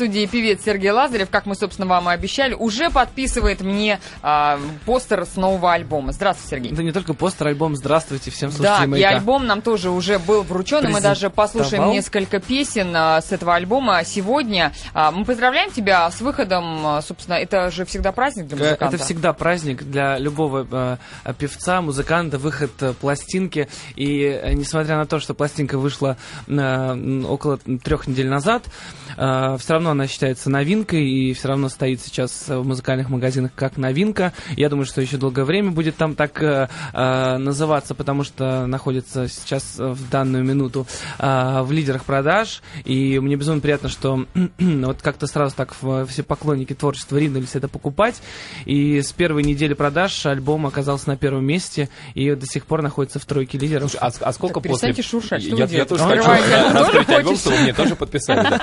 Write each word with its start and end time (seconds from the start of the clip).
студии 0.00 0.24
певец 0.24 0.62
Сергей 0.64 0.92
Лазарев, 0.92 1.28
как 1.28 1.44
мы, 1.44 1.54
собственно, 1.54 1.86
вам 1.86 2.08
и 2.08 2.14
обещали, 2.14 2.54
уже 2.54 2.88
подписывает 2.88 3.60
мне 3.60 4.00
э, 4.22 4.58
постер 4.86 5.26
с 5.26 5.36
нового 5.36 5.74
альбома. 5.74 6.12
Здравствуйте, 6.12 6.48
Сергей. 6.48 6.72
Да 6.74 6.82
не 6.82 6.92
только 6.92 7.12
постер, 7.12 7.48
альбом. 7.48 7.76
Здравствуйте 7.76 8.30
всем 8.30 8.50
слушателям 8.50 8.92
Да, 8.92 8.98
и 8.98 9.02
альбом 9.02 9.46
нам 9.46 9.60
тоже 9.60 9.90
уже 9.90 10.18
был 10.18 10.42
вручен, 10.42 10.86
и 10.86 10.88
мы 10.88 11.02
даже 11.02 11.28
послушаем 11.28 11.90
несколько 11.90 12.40
песен 12.40 12.96
а, 12.96 13.20
с 13.20 13.30
этого 13.30 13.54
альбома 13.54 14.02
сегодня. 14.04 14.72
А, 14.94 15.10
мы 15.10 15.26
поздравляем 15.26 15.70
тебя 15.70 16.10
с 16.10 16.22
выходом, 16.22 16.86
а, 16.86 17.02
собственно, 17.02 17.34
это 17.34 17.70
же 17.70 17.84
всегда 17.84 18.12
праздник 18.12 18.46
для 18.46 18.56
музыканта. 18.56 18.96
Это 18.96 19.04
всегда 19.04 19.34
праздник 19.34 19.82
для 19.82 20.16
любого 20.16 20.98
э, 21.26 21.34
певца, 21.34 21.82
музыканта, 21.82 22.38
выход 22.38 22.70
э, 22.80 22.94
пластинки. 22.94 23.68
И 23.96 24.22
э, 24.22 24.54
несмотря 24.54 24.96
на 24.96 25.04
то, 25.04 25.20
что 25.20 25.34
пластинка 25.34 25.76
вышла 25.78 26.16
э, 26.46 27.22
около 27.28 27.58
трех 27.58 28.06
недель 28.06 28.28
назад, 28.28 28.64
э, 29.18 29.56
все 29.58 29.74
равно 29.74 29.89
она 29.90 30.06
считается 30.06 30.50
новинкой 30.50 31.08
и 31.08 31.32
все 31.32 31.48
равно 31.48 31.68
стоит 31.68 32.00
сейчас 32.00 32.48
в 32.48 32.62
музыкальных 32.62 33.08
магазинах 33.08 33.52
как 33.54 33.76
новинка. 33.76 34.32
Я 34.56 34.68
думаю, 34.68 34.86
что 34.86 35.00
еще 35.00 35.16
долгое 35.16 35.44
время 35.44 35.70
будет 35.70 35.96
там 35.96 36.14
так 36.14 36.42
э, 36.42 36.68
э, 36.92 37.36
называться, 37.38 37.94
потому 37.94 38.24
что 38.24 38.66
находится 38.66 39.28
сейчас 39.28 39.76
в 39.78 40.08
данную 40.10 40.44
минуту 40.44 40.86
э, 41.18 41.62
в 41.62 41.72
лидерах 41.72 42.04
продаж. 42.04 42.62
И 42.84 43.18
мне 43.18 43.36
безумно 43.36 43.60
приятно, 43.60 43.88
что 43.88 44.26
вот 44.58 45.02
как-то 45.02 45.26
сразу 45.26 45.54
так 45.54 45.74
все 46.08 46.22
поклонники 46.22 46.74
творчества 46.74 47.16
ринулись 47.16 47.54
это 47.54 47.68
покупать. 47.68 48.20
И 48.64 49.02
с 49.02 49.12
первой 49.12 49.42
недели 49.42 49.74
продаж 49.74 50.26
альбом 50.26 50.66
оказался 50.66 51.08
на 51.08 51.16
первом 51.16 51.44
месте 51.44 51.88
и 52.14 52.34
до 52.34 52.46
сих 52.46 52.66
пор 52.66 52.82
находится 52.82 53.18
в 53.18 53.24
тройке 53.24 53.58
лидеров. 53.58 53.90
Слушай, 53.90 54.02
а, 54.02 54.28
а 54.28 54.32
сколько 54.32 54.60
так, 54.60 54.70
после... 54.70 55.02
шуршать, 55.02 55.42
что 55.42 55.56
я, 55.56 55.64
я 55.66 55.84
тоже 55.84 56.04
хочу 56.04 56.28
раскрыть 56.72 57.08
альбом, 57.08 57.36
чтобы 57.36 57.58
мне 57.58 57.72
тоже 57.72 57.96
подписали. 57.96 58.60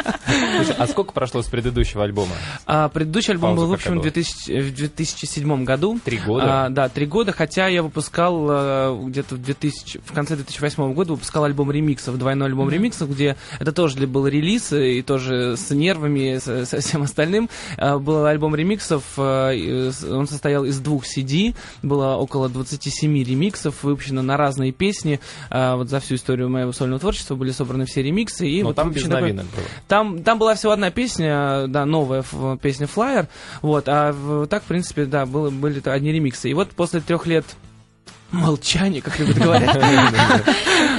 А 0.77 0.87
сколько 0.87 1.13
прошло 1.17 1.41
с 1.41 1.47
предыдущего 1.47 2.03
альбома? 2.03 2.35
А, 2.67 2.89
предыдущий 2.89 3.33
альбом 3.33 3.55
Пауза 3.55 3.61
был 3.61 3.71
выпущен 3.71 3.97
в, 3.97 4.01
2000, 4.03 4.59
в 4.59 4.75
2007 4.75 5.63
году. 5.63 5.99
Три 6.05 6.19
года? 6.19 6.65
А, 6.65 6.69
да, 6.69 6.89
три 6.89 7.07
года, 7.07 7.31
хотя 7.31 7.67
я 7.67 7.81
выпускал 7.81 8.47
а, 8.47 9.03
где-то 9.03 9.33
в, 9.33 9.41
2000, 9.41 10.01
в 10.05 10.13
конце 10.13 10.35
2008 10.35 10.93
года 10.93 11.13
выпускал 11.13 11.45
альбом 11.45 11.71
ремиксов, 11.71 12.19
двойной 12.19 12.49
альбом 12.49 12.67
mm-hmm. 12.67 12.71
ремиксов, 12.71 13.09
где 13.09 13.35
это 13.59 13.71
тоже 13.71 14.05
был 14.05 14.27
релиз, 14.27 14.71
и 14.73 15.01
тоже 15.01 15.57
с 15.57 15.71
нервами, 15.71 16.37
со, 16.37 16.65
со 16.67 16.81
всем 16.81 17.01
остальным. 17.01 17.49
А, 17.77 17.97
был 17.97 18.23
альбом 18.25 18.55
ремиксов, 18.55 19.03
а, 19.17 19.51
он 20.07 20.27
состоял 20.27 20.65
из 20.65 20.79
двух 20.79 21.05
CD, 21.05 21.55
было 21.81 22.15
около 22.15 22.47
27 22.47 23.23
ремиксов, 23.23 23.81
выпущено 23.81 24.21
на 24.21 24.37
разные 24.37 24.71
песни. 24.71 25.19
А, 25.49 25.77
вот 25.77 25.89
за 25.89 25.99
всю 25.99 26.15
историю 26.15 26.49
моего 26.49 26.71
сольного 26.73 26.99
творчества 26.99 27.33
были 27.33 27.49
собраны 27.49 27.85
все 27.85 28.03
ремиксы. 28.03 28.47
И 28.47 28.61
Но 28.61 28.69
вот 28.69 28.75
там 28.75 28.91
без 28.91 29.07
новинок 29.07 29.45
было. 29.45 29.65
Там, 29.87 30.23
там 30.23 30.39
была 30.39 30.55
всего 30.55 30.73
одна 30.73 30.91
песня, 30.97 31.67
да, 31.67 31.85
новая 31.85 32.23
песня 32.59 32.87
Flyer, 32.87 33.27
вот, 33.61 33.83
а 33.87 34.47
так, 34.47 34.63
в 34.63 34.65
принципе, 34.65 35.05
да, 35.05 35.27
было, 35.27 35.51
были 35.51 35.79
одни 35.87 36.11
ремиксы. 36.11 36.49
И 36.49 36.55
вот 36.55 36.71
после 36.71 37.01
трех 37.01 37.27
лет 37.27 37.45
молчание, 38.31 39.03
как 39.03 39.19
любят 39.19 39.37
говорить, 39.37 39.69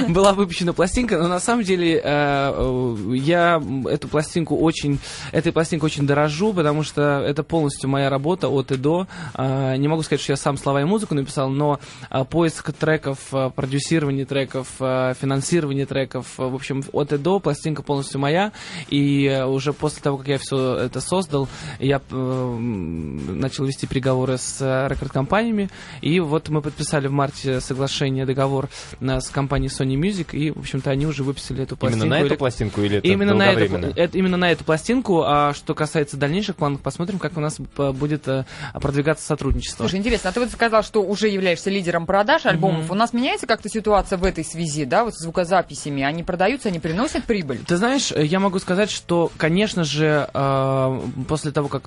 была 0.13 0.33
выпущена 0.33 0.73
пластинка, 0.73 1.17
но 1.17 1.27
на 1.27 1.39
самом 1.39 1.63
деле 1.63 2.01
э, 2.03 2.95
я 3.13 3.61
эту 3.89 4.07
пластинку 4.07 4.57
очень, 4.57 4.99
этой 5.31 5.51
пластинкой 5.51 5.87
очень 5.87 6.07
дорожу, 6.07 6.53
потому 6.53 6.83
что 6.83 7.23
это 7.25 7.43
полностью 7.43 7.89
моя 7.89 8.09
работа 8.09 8.49
от 8.49 8.71
и 8.71 8.77
до. 8.77 9.07
Э, 9.35 9.75
не 9.77 9.87
могу 9.87 10.03
сказать, 10.03 10.21
что 10.21 10.33
я 10.33 10.37
сам 10.37 10.57
слова 10.57 10.81
и 10.81 10.83
музыку 10.83 11.15
написал, 11.15 11.49
но 11.49 11.79
э, 12.09 12.25
поиск 12.25 12.71
треков, 12.73 13.19
продюсирование 13.55 14.25
треков, 14.25 14.67
финансирование 14.77 15.85
треков, 15.85 16.37
в 16.37 16.55
общем, 16.55 16.83
от 16.91 17.13
и 17.13 17.17
до 17.17 17.39
пластинка 17.39 17.83
полностью 17.83 18.19
моя. 18.19 18.51
И 18.89 19.43
уже 19.47 19.73
после 19.73 20.01
того, 20.01 20.17
как 20.17 20.27
я 20.27 20.37
все 20.37 20.75
это 20.75 21.01
создал, 21.01 21.47
я 21.79 22.01
начал 22.09 23.65
вести 23.65 23.87
переговоры 23.87 24.37
с 24.37 24.59
рекорд-компаниями, 24.89 25.69
и 26.01 26.19
вот 26.19 26.49
мы 26.49 26.61
подписали 26.61 27.07
в 27.07 27.11
марте 27.11 27.61
соглашение, 27.61 28.25
договор 28.25 28.69
с 28.99 29.29
компанией 29.29 29.69
Sony 29.69 29.98
Music, 29.99 30.27
и, 30.31 30.51
в 30.51 30.59
общем-то, 30.59 30.89
они 30.89 31.05
уже 31.05 31.23
выписали 31.23 31.63
эту 31.63 31.75
пластинку. 31.75 32.05
Именно 32.05 32.19
на 32.19 32.25
эту 32.25 32.37
пластинку 32.37 32.81
или 32.81 32.97
это 32.97 33.07
именно 33.07 33.33
на 33.33 33.51
эту, 33.51 33.75
это, 33.95 34.17
именно 34.17 34.37
на 34.37 34.51
эту 34.51 34.63
пластинку, 34.63 35.23
а 35.23 35.53
что 35.53 35.73
касается 35.73 36.17
дальнейших 36.17 36.55
планов, 36.55 36.81
посмотрим, 36.81 37.19
как 37.19 37.37
у 37.37 37.39
нас 37.39 37.59
будет 37.59 38.27
э, 38.27 38.45
продвигаться 38.73 39.25
сотрудничество. 39.25 39.83
Слушай, 39.83 39.99
интересно, 39.99 40.29
а 40.29 40.33
ты 40.33 40.39
вот 40.39 40.49
сказал, 40.51 40.83
что 40.83 41.03
уже 41.03 41.27
являешься 41.27 41.69
лидером 41.69 42.05
продаж 42.05 42.45
альбомов. 42.45 42.85
Mm-hmm. 42.85 42.91
У 42.91 42.95
нас 42.95 43.13
меняется 43.13 43.47
как-то 43.47 43.69
ситуация 43.69 44.17
в 44.17 44.23
этой 44.23 44.43
связи, 44.43 44.85
да, 44.85 45.03
вот 45.03 45.15
с 45.15 45.21
звукозаписями? 45.21 46.03
Они 46.03 46.23
продаются, 46.23 46.69
они 46.69 46.79
приносят 46.79 47.25
прибыль? 47.25 47.59
Ты 47.67 47.77
знаешь, 47.77 48.11
я 48.11 48.39
могу 48.39 48.59
сказать, 48.59 48.89
что, 48.89 49.31
конечно 49.37 49.83
же, 49.83 50.29
э, 50.33 51.01
после 51.27 51.51
того, 51.51 51.67
как 51.67 51.83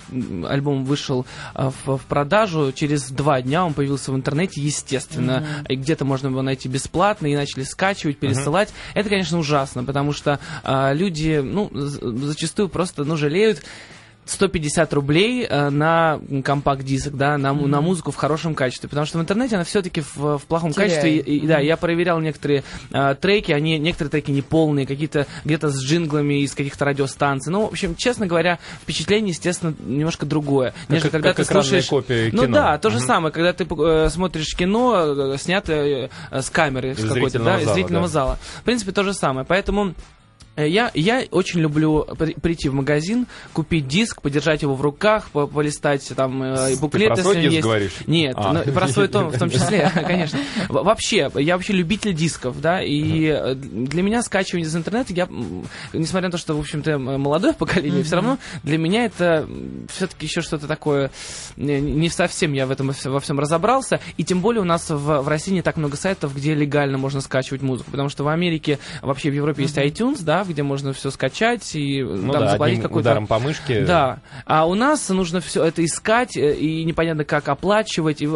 альбом 0.49 0.84
вышел 0.84 1.27
э, 1.55 1.71
в 1.84 2.00
продажу, 2.09 2.73
через 2.73 3.11
два 3.11 3.41
дня 3.43 3.65
он 3.65 3.75
появился 3.75 4.12
в 4.12 4.17
интернете, 4.17 4.61
естественно 4.61 5.47
mm-hmm. 5.69 5.75
где-то 5.77 6.05
можно 6.05 6.31
было 6.31 6.43
найти 6.43 6.69
бесплатно, 6.69 7.27
и 7.27 7.37
начали 7.37 7.62
скачивать, 7.62 7.93
пересылать. 8.10 8.68
Mm-hmm. 8.68 8.92
Это, 8.94 9.08
конечно, 9.08 9.38
ужасно, 9.38 9.84
потому 9.84 10.12
что 10.12 10.40
а, 10.64 10.92
люди, 10.92 11.40
ну, 11.42 11.70
зачастую 11.72 12.68
просто, 12.68 13.04
ну, 13.04 13.16
жалеют 13.16 13.62
150 14.25 14.93
рублей 14.94 15.44
э, 15.44 15.71
на 15.71 16.21
компакт-диск, 16.44 17.10
да, 17.10 17.37
на, 17.38 17.49
mm-hmm. 17.49 17.66
на 17.66 17.81
музыку 17.81 18.12
в 18.12 18.16
хорошем 18.16 18.55
качестве, 18.55 18.88
потому 18.88 19.05
что 19.05 19.19
в 19.19 19.21
интернете 19.21 19.56
она 19.56 19.65
все-таки 19.65 20.00
в, 20.00 20.38
в 20.38 20.43
плохом 20.47 20.72
Теряет. 20.72 20.91
качестве. 20.91 21.19
И, 21.19 21.21
и, 21.21 21.41
mm-hmm. 21.41 21.49
Да, 21.49 21.59
я 21.59 21.77
проверял 21.77 22.21
некоторые 22.21 22.62
э, 22.93 23.15
треки, 23.21 23.50
они 23.53 23.78
некоторые 23.78 24.11
треки 24.11 24.31
неполные, 24.31 24.87
какие-то 24.87 25.27
где-то 25.44 25.71
с 25.71 25.82
джинглами 25.82 26.43
из 26.43 26.55
каких-то 26.55 26.84
радиостанций. 26.84 27.53
Ну, 27.53 27.66
в 27.66 27.72
общем, 27.72 27.97
честно 27.97 28.27
говоря, 28.27 28.59
впечатление, 28.82 29.31
естественно, 29.31 29.75
немножко 29.81 30.25
другое, 30.25 30.71
как, 30.71 30.91
нежели 30.91 31.11
когда 31.11 31.28
как 31.31 31.38
ты 31.38 31.44
слушаешь. 31.44 31.87
Копия 31.87 32.31
кино. 32.31 32.43
Ну 32.47 32.53
да, 32.53 32.78
то 32.78 32.91
же 32.91 32.99
mm-hmm. 32.99 33.06
самое, 33.06 33.32
когда 33.32 33.53
ты 33.53 33.65
э, 33.65 34.09
смотришь 34.09 34.55
кино, 34.56 35.32
э, 35.34 35.37
снятое 35.38 36.11
э, 36.31 36.41
с 36.43 36.49
камеры, 36.49 36.94
с 36.94 37.05
какой-то, 37.05 37.41
да, 37.41 37.61
из 37.61 37.69
зрительного 37.69 38.06
да. 38.06 38.12
зала. 38.12 38.38
В 38.61 38.62
принципе, 38.62 38.93
то 38.93 39.03
же 39.03 39.15
самое. 39.15 39.44
Поэтому 39.44 39.94
я, 40.56 40.90
я 40.94 41.24
очень 41.30 41.60
люблю 41.60 42.06
прийти 42.42 42.68
в 42.68 42.74
магазин, 42.74 43.26
купить 43.52 43.88
диск, 43.88 44.20
подержать 44.20 44.62
его 44.62 44.74
в 44.74 44.82
руках, 44.82 45.30
по 45.30 45.46
полистать 45.46 46.06
там 46.14 46.42
э, 46.42 46.76
буклеты. 46.76 47.14
Ты 47.14 47.22
про 47.22 47.22
свой 47.22 47.42
диск 47.42 47.52
есть. 47.52 47.62
говоришь? 47.62 47.92
Нет, 48.06 48.34
а. 48.36 48.52
ну, 48.52 48.72
про 48.72 48.88
свой 48.88 49.08
том 49.08 49.28
в 49.28 49.38
том 49.38 49.50
числе, 49.50 49.90
конечно. 50.06 50.38
Вообще, 50.68 51.30
я 51.36 51.56
вообще 51.56 51.72
любитель 51.72 52.12
дисков, 52.12 52.60
да, 52.60 52.82
и 52.82 53.26
uh-huh. 53.26 53.54
для 53.54 54.02
меня 54.02 54.22
скачивание 54.22 54.66
из 54.66 54.76
интернета, 54.76 55.12
я, 55.12 55.28
несмотря 55.92 56.28
на 56.28 56.32
то, 56.32 56.38
что, 56.38 56.54
в 56.54 56.60
общем-то, 56.60 56.98
молодое 56.98 57.54
поколение, 57.54 58.02
все 58.02 58.16
равно 58.16 58.38
для 58.62 58.78
меня 58.78 59.06
это 59.06 59.48
все-таки 59.90 60.26
еще 60.26 60.42
что-то 60.42 60.66
такое, 60.66 61.10
не 61.56 62.08
совсем 62.08 62.52
я 62.52 62.66
в 62.66 62.70
этом 62.70 62.92
во 63.04 63.20
всем 63.20 63.40
разобрался, 63.40 64.00
и 64.16 64.24
тем 64.24 64.40
более 64.40 64.60
у 64.60 64.66
нас 64.66 64.90
в, 64.90 65.22
в 65.22 65.28
России 65.28 65.52
не 65.52 65.62
так 65.62 65.76
много 65.76 65.96
сайтов, 65.96 66.34
где 66.36 66.54
легально 66.54 66.98
можно 66.98 67.20
скачивать 67.20 67.62
музыку, 67.62 67.90
потому 67.90 68.08
что 68.08 68.24
в 68.24 68.28
Америке, 68.28 68.78
вообще 69.00 69.30
в 69.30 69.34
Европе 69.34 69.62
есть 69.62 69.78
iTunes, 69.78 70.19
да, 70.22 70.41
где 70.48 70.62
можно 70.62 70.92
все 70.92 71.10
скачать 71.10 71.75
и 71.75 72.03
ну 72.03 72.32
там 72.32 72.42
да, 72.42 72.50
заплатить 72.53 72.82
какой-то... 72.82 73.10
ударом 73.10 73.26
по 73.26 73.38
мышке. 73.38 73.84
Да. 73.84 74.20
А 74.47 74.66
у 74.66 74.75
нас 74.75 75.08
нужно 75.08 75.41
все 75.41 75.64
это 75.64 75.84
искать, 75.84 76.36
э, 76.36 76.54
и 76.54 76.84
непонятно, 76.84 77.25
как 77.25 77.48
оплачивать. 77.48 78.22
И 78.22 78.26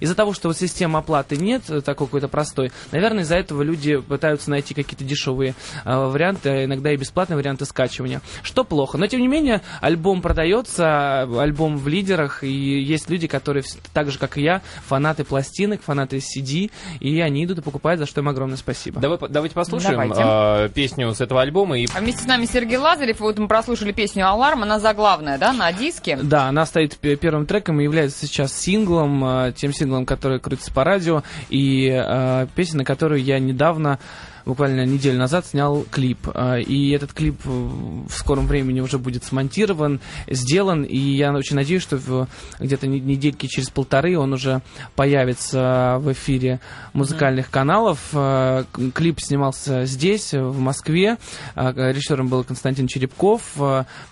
из-за 0.00 0.14
того, 0.14 0.32
что 0.32 0.48
вот 0.48 0.56
системы 0.56 0.98
оплаты 0.98 1.36
нет, 1.36 1.62
э, 1.68 1.80
такой 1.80 2.06
какой-то 2.06 2.28
простой, 2.28 2.72
наверное, 2.92 3.24
из-за 3.24 3.36
этого 3.36 3.62
люди 3.62 3.96
пытаются 3.96 4.50
найти 4.50 4.74
какие-то 4.74 5.04
дешевые 5.04 5.54
э, 5.84 5.94
варианты, 5.94 6.50
а 6.50 6.64
иногда 6.64 6.92
и 6.92 6.96
бесплатные 6.96 7.36
варианты 7.36 7.64
скачивания. 7.64 8.20
Что 8.42 8.64
плохо. 8.64 8.98
Но, 8.98 9.06
тем 9.06 9.20
не 9.20 9.28
менее, 9.28 9.62
альбом 9.80 10.22
продается, 10.22 11.22
альбом 11.22 11.76
в 11.76 11.88
лидерах, 11.88 12.44
и 12.44 12.48
есть 12.48 13.10
люди, 13.10 13.26
которые 13.26 13.64
так 13.92 14.10
же, 14.10 14.18
как 14.18 14.38
и 14.38 14.42
я, 14.42 14.62
фанаты 14.86 15.24
пластинок, 15.24 15.82
фанаты 15.82 16.18
CD, 16.18 16.70
и 17.00 17.20
они 17.20 17.44
идут 17.44 17.58
и 17.58 17.62
покупают, 17.62 18.00
за 18.00 18.06
что 18.06 18.20
им 18.20 18.28
огромное 18.28 18.56
спасибо. 18.56 19.00
Давай, 19.00 19.18
давайте 19.28 19.54
послушаем 19.54 19.96
давайте. 20.08 20.22
Э, 20.24 20.68
песню 20.68 21.12
с 21.14 21.20
этого 21.20 21.40
альбома. 21.46 21.78
И... 21.78 21.86
А 21.94 22.00
вместе 22.00 22.22
с 22.22 22.26
нами 22.26 22.44
Сергей 22.44 22.76
Лазарев. 22.76 23.20
Вот 23.20 23.38
мы 23.38 23.48
прослушали 23.48 23.92
песню 23.92 24.28
«Аларм». 24.28 24.62
Она 24.62 24.78
заглавная, 24.78 25.38
да, 25.38 25.52
на 25.52 25.72
диске? 25.72 26.18
Да, 26.22 26.48
она 26.48 26.66
стоит 26.66 26.96
первым 26.98 27.46
треком 27.46 27.80
и 27.80 27.84
является 27.84 28.26
сейчас 28.26 28.52
синглом, 28.52 29.24
э, 29.24 29.52
тем 29.52 29.72
синглом, 29.72 30.04
который 30.04 30.40
крутится 30.40 30.72
по 30.72 30.84
радио. 30.84 31.22
И 31.48 31.88
э, 31.88 32.46
песня, 32.54 32.78
на 32.78 32.84
которую 32.84 33.22
я 33.22 33.38
недавно 33.38 33.98
буквально 34.46 34.86
неделю 34.86 35.18
назад 35.18 35.44
снял 35.44 35.84
клип. 35.90 36.28
А, 36.32 36.56
и 36.56 36.90
этот 36.90 37.12
клип 37.12 37.44
в 37.44 38.10
скором 38.10 38.46
времени 38.46 38.80
уже 38.80 38.98
будет 38.98 39.24
смонтирован, 39.24 40.00
сделан. 40.28 40.84
И 40.84 40.96
я 40.96 41.32
очень 41.32 41.56
надеюсь, 41.56 41.82
что 41.82 42.28
где-то 42.60 42.86
недельки 42.86 43.46
через 43.46 43.68
полторы 43.70 44.16
он 44.16 44.32
уже 44.32 44.62
появится 44.94 45.96
в 45.98 46.12
эфире 46.12 46.60
музыкальных 46.92 47.50
каналов. 47.50 47.98
А, 48.12 48.64
клип 48.94 49.20
снимался 49.20 49.84
здесь, 49.84 50.32
в 50.32 50.58
Москве. 50.58 51.18
А, 51.56 51.72
режиссером 51.72 52.28
был 52.28 52.44
Константин 52.44 52.86
Черепков, 52.86 53.42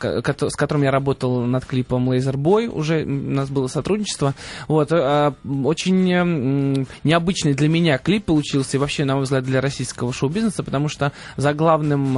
с 0.01 0.57
которым 0.57 0.83
я 0.83 0.91
работал 0.91 1.43
над 1.43 1.65
клипом 1.65 2.11
Laser 2.11 2.35
Boy. 2.35 2.67
Уже 2.67 3.05
у 3.05 3.09
нас 3.09 3.49
было 3.51 3.69
сотрудничество. 3.69 4.35
Вот. 4.67 4.91
Очень 4.93 6.87
необычный 7.05 7.55
для 7.55 7.69
меня 7.69 7.99
клип 7.99 8.25
получился. 8.25 8.77
И 8.77 8.81
вообще, 8.81 9.05
на 9.05 9.15
мой 9.15 9.25
взгляд, 9.25 9.45
для 9.45 9.61
российского 9.61 10.13
шоу 10.13 10.24
шоу-бизнеса, 10.25 10.63
потому 10.63 10.89
что 10.89 11.13
за 11.37 11.53
главным, 11.55 12.15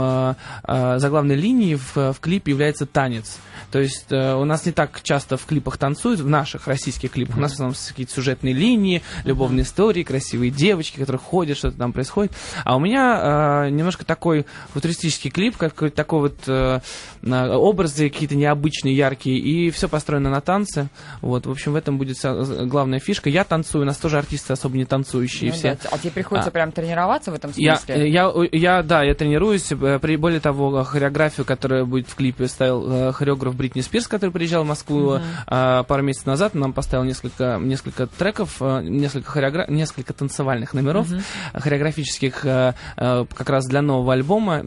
за 0.67 1.09
главной 1.09 1.35
линией 1.35 1.77
в, 1.77 2.13
в 2.13 2.17
клипе 2.21 2.53
является 2.53 2.87
танец. 2.87 3.39
То 3.71 3.81
есть 3.81 4.13
у 4.13 4.45
нас 4.45 4.65
не 4.65 4.73
так 4.73 5.03
часто 5.03 5.37
в 5.37 5.45
клипах 5.45 5.77
танцуют, 5.77 6.21
в 6.21 6.29
наших 6.29 6.69
российских 6.69 7.11
клипах. 7.13 7.37
У 7.37 7.41
нас 7.41 7.53
в 7.53 7.55
основном 7.55 7.77
какие-то 7.89 8.13
сюжетные 8.13 8.55
линии, 8.55 9.03
любовные 9.25 9.65
истории, 9.65 10.03
красивые 10.03 10.51
девочки, 10.51 10.99
которые 10.99 11.19
ходят, 11.19 11.59
что-то 11.59 11.77
там 11.77 11.93
происходит. 11.93 12.33
А 12.65 12.77
у 12.77 12.81
меня 12.81 13.69
немножко 13.71 14.05
такой 14.05 14.47
футуристический 14.73 15.31
клип, 15.31 15.57
какой-то 15.57 15.97
такой 15.97 16.21
вот 16.21 16.81
образы 17.23 18.09
какие-то 18.09 18.37
необычные, 18.37 18.97
яркие, 18.97 19.39
и 19.39 19.71
все 19.71 19.89
построено 19.89 20.31
на 20.31 20.41
танце. 20.41 20.89
Вот, 21.21 21.47
в 21.47 21.51
общем, 21.51 21.73
в 21.73 21.77
этом 21.77 21.99
будет 21.99 22.17
главная 22.23 23.01
фишка. 23.01 23.29
Я 23.31 23.45
танцую, 23.45 23.83
у 23.83 23.87
нас 23.87 23.97
тоже 23.97 24.19
артисты 24.19 24.53
особо 24.53 24.77
не 24.77 24.85
танцующие 24.85 25.51
ну, 25.51 25.57
все. 25.57 25.79
Да. 25.83 25.89
А 25.93 25.99
тебе 25.99 26.13
приходится 26.13 26.51
а, 26.51 26.53
прям 26.53 26.73
тренироваться 26.73 27.31
в 27.31 27.35
этом 27.35 27.53
смысле? 27.53 27.77
Я, 27.89 27.96
я, 28.05 28.33
я, 28.53 28.83
да, 28.83 29.03
я 29.03 29.15
тренируюсь. 29.15 29.71
Э, 29.73 29.99
при, 29.99 30.17
более 30.17 30.41
того, 30.41 30.85
хореографию, 30.85 31.47
которая 31.47 31.85
будет 31.85 32.09
в 32.09 32.15
клипе, 32.15 32.47
ставил 32.49 33.09
э, 33.09 33.13
хореограф 33.13 33.55
Бритни 33.55 33.81
Спирс, 33.81 34.07
который 34.07 34.31
приезжал 34.31 34.65
в 34.65 34.67
Москву 34.67 35.15
uh-huh. 35.15 35.85
пару 35.85 36.03
месяцев 36.03 36.27
назад. 36.27 36.55
Нам 36.55 36.73
поставил 36.73 37.05
несколько, 37.05 37.59
несколько 37.61 38.07
треков, 38.07 38.57
э, 38.61 38.83
несколько, 38.83 39.31
хореограф... 39.31 39.69
несколько 39.69 40.13
танцевальных 40.13 40.75
номеров, 40.75 41.11
uh-huh. 41.11 41.61
хореографических 41.61 42.47
как 42.97 43.51
раз 43.51 43.67
для 43.67 43.83
нового 43.83 44.13
альбома. 44.13 44.63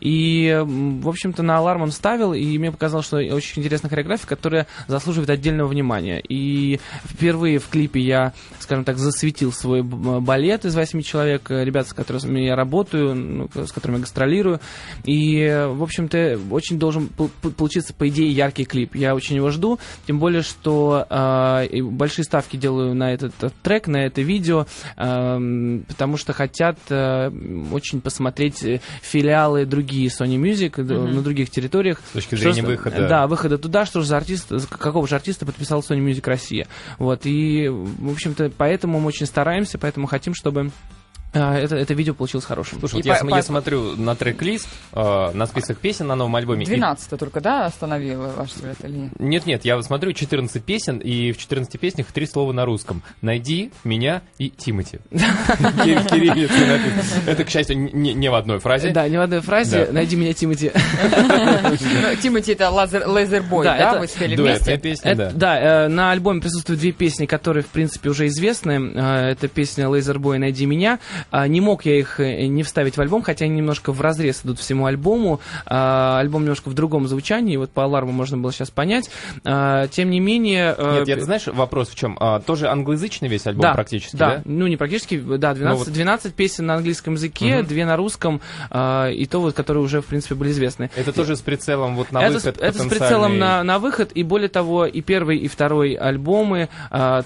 И, 0.00 0.60
в 0.64 1.08
общем-то, 1.08 1.42
на 1.42 1.58
аларм 1.58 1.82
он 1.82 1.90
ставил, 1.90 2.32
и 2.34 2.58
мне 2.58 2.72
показалось, 2.72 3.06
что 3.06 3.16
очень 3.16 3.62
интересная 3.62 3.88
хореография, 3.88 4.26
которая 4.26 4.66
заслуживает 4.86 5.30
отдельного 5.30 5.68
внимания. 5.68 6.20
И 6.20 6.80
впервые 7.04 7.58
в 7.58 7.68
клипе 7.68 8.00
я, 8.00 8.32
скажем 8.58 8.84
так, 8.84 8.98
засветил 8.98 9.52
свой 9.52 9.82
балет 9.82 10.64
из 10.64 10.74
восьми 10.74 11.02
человек, 11.02 11.50
э, 11.50 11.64
ребят, 11.64 11.88
с 11.88 11.92
которыми 11.92 12.40
я 12.40 12.56
работаю, 12.60 13.14
ну, 13.14 13.48
с 13.54 13.72
которыми 13.72 13.96
я 13.96 14.02
гастролирую. 14.02 14.60
И, 15.04 15.46
в 15.68 15.82
общем-то, 15.82 16.38
очень 16.50 16.78
должен 16.78 17.08
получиться, 17.56 17.94
по 17.94 18.08
идее, 18.08 18.30
яркий 18.30 18.64
клип. 18.64 18.94
Я 18.94 19.14
очень 19.14 19.36
его 19.36 19.50
жду, 19.50 19.78
тем 20.06 20.18
более, 20.18 20.42
что 20.42 21.06
э, 21.08 21.82
большие 21.82 22.24
ставки 22.24 22.56
делаю 22.56 22.94
на 22.94 23.12
этот, 23.12 23.34
этот 23.38 23.54
трек, 23.62 23.86
на 23.86 23.98
это 23.98 24.22
видео, 24.22 24.66
э, 24.96 25.80
потому 25.88 26.16
что 26.16 26.32
хотят 26.32 26.78
э, 26.90 27.30
очень 27.72 28.00
посмотреть 28.00 28.62
э, 28.62 28.80
филиалы 29.02 29.64
другие 29.64 30.08
Sony 30.08 30.36
Music 30.36 30.72
mm-hmm. 30.72 31.12
на 31.12 31.22
других 31.22 31.50
территориях. 31.50 32.00
С 32.10 32.12
точки 32.12 32.34
зрения 32.34 32.62
что, 32.62 32.70
выхода. 32.70 33.08
Да, 33.08 33.26
выхода 33.26 33.58
туда, 33.58 33.86
что 33.86 34.00
же 34.00 34.06
за 34.06 34.16
артист, 34.16 34.52
какого 34.68 35.06
же 35.06 35.16
артиста 35.16 35.46
подписал 35.46 35.80
Sony 35.80 36.04
Music 36.04 36.22
Россия. 36.26 36.66
Вот, 36.98 37.22
и, 37.24 37.68
в 37.68 38.10
общем-то, 38.10 38.50
поэтому 38.56 39.00
мы 39.00 39.08
очень 39.08 39.26
стараемся, 39.26 39.78
поэтому 39.78 40.06
хотим, 40.06 40.34
чтобы 40.34 40.70
а, 41.32 41.56
это, 41.56 41.76
это 41.76 41.94
видео 41.94 42.14
получилось 42.14 42.44
хорошим. 42.44 42.80
Слушай, 42.80 42.96
вот 42.96 43.04
я, 43.04 43.14
по, 43.16 43.36
я 43.36 43.42
смотрю 43.42 43.96
на 43.96 44.16
трек-лист, 44.16 44.68
э, 44.92 45.30
на 45.32 45.46
список 45.46 45.78
песен 45.78 46.08
на 46.08 46.16
новом 46.16 46.34
альбоме. 46.36 46.66
12 46.66 47.12
и... 47.12 47.16
только, 47.16 47.40
да, 47.40 47.66
остановила 47.66 48.32
ваш 48.36 48.50
взгляд 48.50 48.76
или 48.82 49.10
нет? 49.18 49.46
Нет, 49.46 49.64
я 49.64 49.80
смотрю 49.82 50.12
14 50.12 50.64
песен, 50.64 50.98
и 50.98 51.30
в 51.32 51.38
14 51.38 51.78
песнях 51.78 52.06
три 52.06 52.26
слова 52.26 52.52
на 52.52 52.64
русском. 52.64 53.02
Найди, 53.22 53.70
меня 53.84 54.22
и 54.38 54.50
Тимати. 54.50 54.98
Это, 57.26 57.44
к 57.44 57.48
счастью, 57.50 57.76
не 57.78 58.28
в 58.28 58.34
одной 58.34 58.58
фразе. 58.58 58.90
Да, 58.90 59.08
не 59.08 59.16
в 59.16 59.20
одной 59.20 59.40
фразе. 59.40 59.88
Найди 59.92 60.16
меня, 60.16 60.32
Тимати. 60.32 60.72
Ну, 60.72 62.16
Тимати 62.20 62.52
это 62.52 62.70
Лазербой, 62.70 63.64
да? 63.64 63.98
Вы 63.98 64.08
спели 64.08 64.36
вместе? 64.36 65.30
Да, 65.34 65.84
э, 65.84 65.88
на 65.88 66.10
альбоме 66.10 66.40
присутствуют 66.40 66.80
две 66.80 66.92
песни, 66.92 67.26
которые, 67.26 67.62
в 67.62 67.68
принципе, 67.68 68.10
уже 68.10 68.26
известны. 68.26 68.92
Э, 68.94 69.30
это 69.30 69.48
песня 69.48 69.88
Лазербой 69.88 70.38
«Найди 70.38 70.66
меня», 70.66 70.98
не 71.32 71.60
мог 71.60 71.84
я 71.84 71.98
их 71.98 72.20
э, 72.20 72.46
не 72.46 72.62
вставить 72.62 72.96
в 72.96 73.00
альбом, 73.00 73.22
хотя 73.22 73.44
они 73.44 73.56
немножко 73.56 73.92
в 73.92 74.00
разрез 74.00 74.42
идут 74.44 74.58
всему 74.58 74.86
альбому. 74.86 75.40
А, 75.66 76.18
альбом 76.18 76.42
немножко 76.42 76.68
в 76.68 76.74
другом 76.74 77.06
звучании, 77.08 77.56
вот 77.56 77.70
по 77.70 77.84
аларму 77.84 78.12
можно 78.12 78.36
было 78.36 78.52
сейчас 78.52 78.70
понять. 78.70 79.10
А, 79.44 79.86
тем 79.88 80.10
не 80.10 80.20
менее... 80.20 80.74
Э, 80.76 80.98
Нет, 80.98 81.08
я, 81.08 81.20
знаешь, 81.20 81.46
вопрос 81.46 81.88
в 81.88 81.94
чем? 81.94 82.18
Тоже 82.46 82.68
англоязычный 82.68 83.28
весь 83.28 83.46
альбом 83.46 83.62
да, 83.62 83.74
практически, 83.74 84.16
да? 84.16 84.36
Да, 84.36 84.42
ну 84.44 84.66
не 84.66 84.76
практически, 84.76 85.18
да, 85.18 85.54
12, 85.54 85.78
ну, 85.78 85.84
вот... 85.84 85.92
12 85.92 86.34
песен 86.34 86.66
на 86.66 86.74
английском 86.74 87.14
языке, 87.14 87.58
угу. 87.58 87.68
две 87.68 87.86
на 87.86 87.96
русском, 87.96 88.40
и 88.70 89.28
то 89.30 89.40
вот, 89.40 89.54
которые 89.54 89.82
уже, 89.82 90.00
в 90.00 90.06
принце, 90.06 90.34
были 90.34 90.50
известны. 90.50 90.90
Это 90.96 91.12
тоже 91.12 91.36
с 91.36 91.40
прицелом 91.40 91.96
вот 91.96 92.12
на 92.12 92.22
это 92.22 92.34
выход? 92.34 92.56
С, 92.56 92.60
это 92.60 92.78
с 92.82 92.86
прицелом 92.86 93.38
на, 93.38 93.62
на 93.62 93.78
выход, 93.78 94.12
и 94.14 94.22
более 94.22 94.48
того, 94.48 94.86
и 94.86 95.00
первый, 95.00 95.38
и 95.38 95.48
второй 95.48 95.94
альбомы 95.94 96.68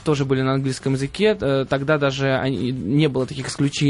тоже 0.05 0.25
были 0.25 0.43
на 0.43 0.55
английском 0.55 0.94
языке, 0.94 1.37
э, 1.40 1.67
тогда 1.69 1.99
даже 1.99 2.35
они, 2.35 2.73
не 2.73 3.08
было 3.08 3.26
таких 3.26 3.49
исключений 3.49 3.83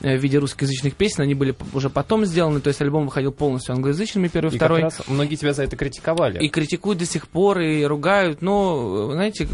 в 0.00 0.16
виде 0.16 0.38
русскоязычных 0.38 0.94
песен, 0.94 1.22
они 1.22 1.34
были 1.34 1.54
уже 1.72 1.90
потом 1.90 2.24
сделаны, 2.24 2.60
то 2.60 2.68
есть 2.68 2.80
альбом 2.80 3.06
выходил 3.06 3.32
полностью 3.32 3.74
англоязычными, 3.74 4.28
первый, 4.28 4.52
и 4.52 4.56
второй. 4.56 4.82
Раз 4.82 5.02
многие 5.06 5.36
тебя 5.36 5.52
за 5.52 5.64
это 5.64 5.76
критиковали. 5.76 6.38
И 6.38 6.48
критикуют 6.48 6.98
до 6.98 7.06
сих 7.06 7.28
пор, 7.28 7.60
и 7.60 7.84
ругают, 7.84 8.42
но, 8.42 9.10
знаете, 9.12 9.48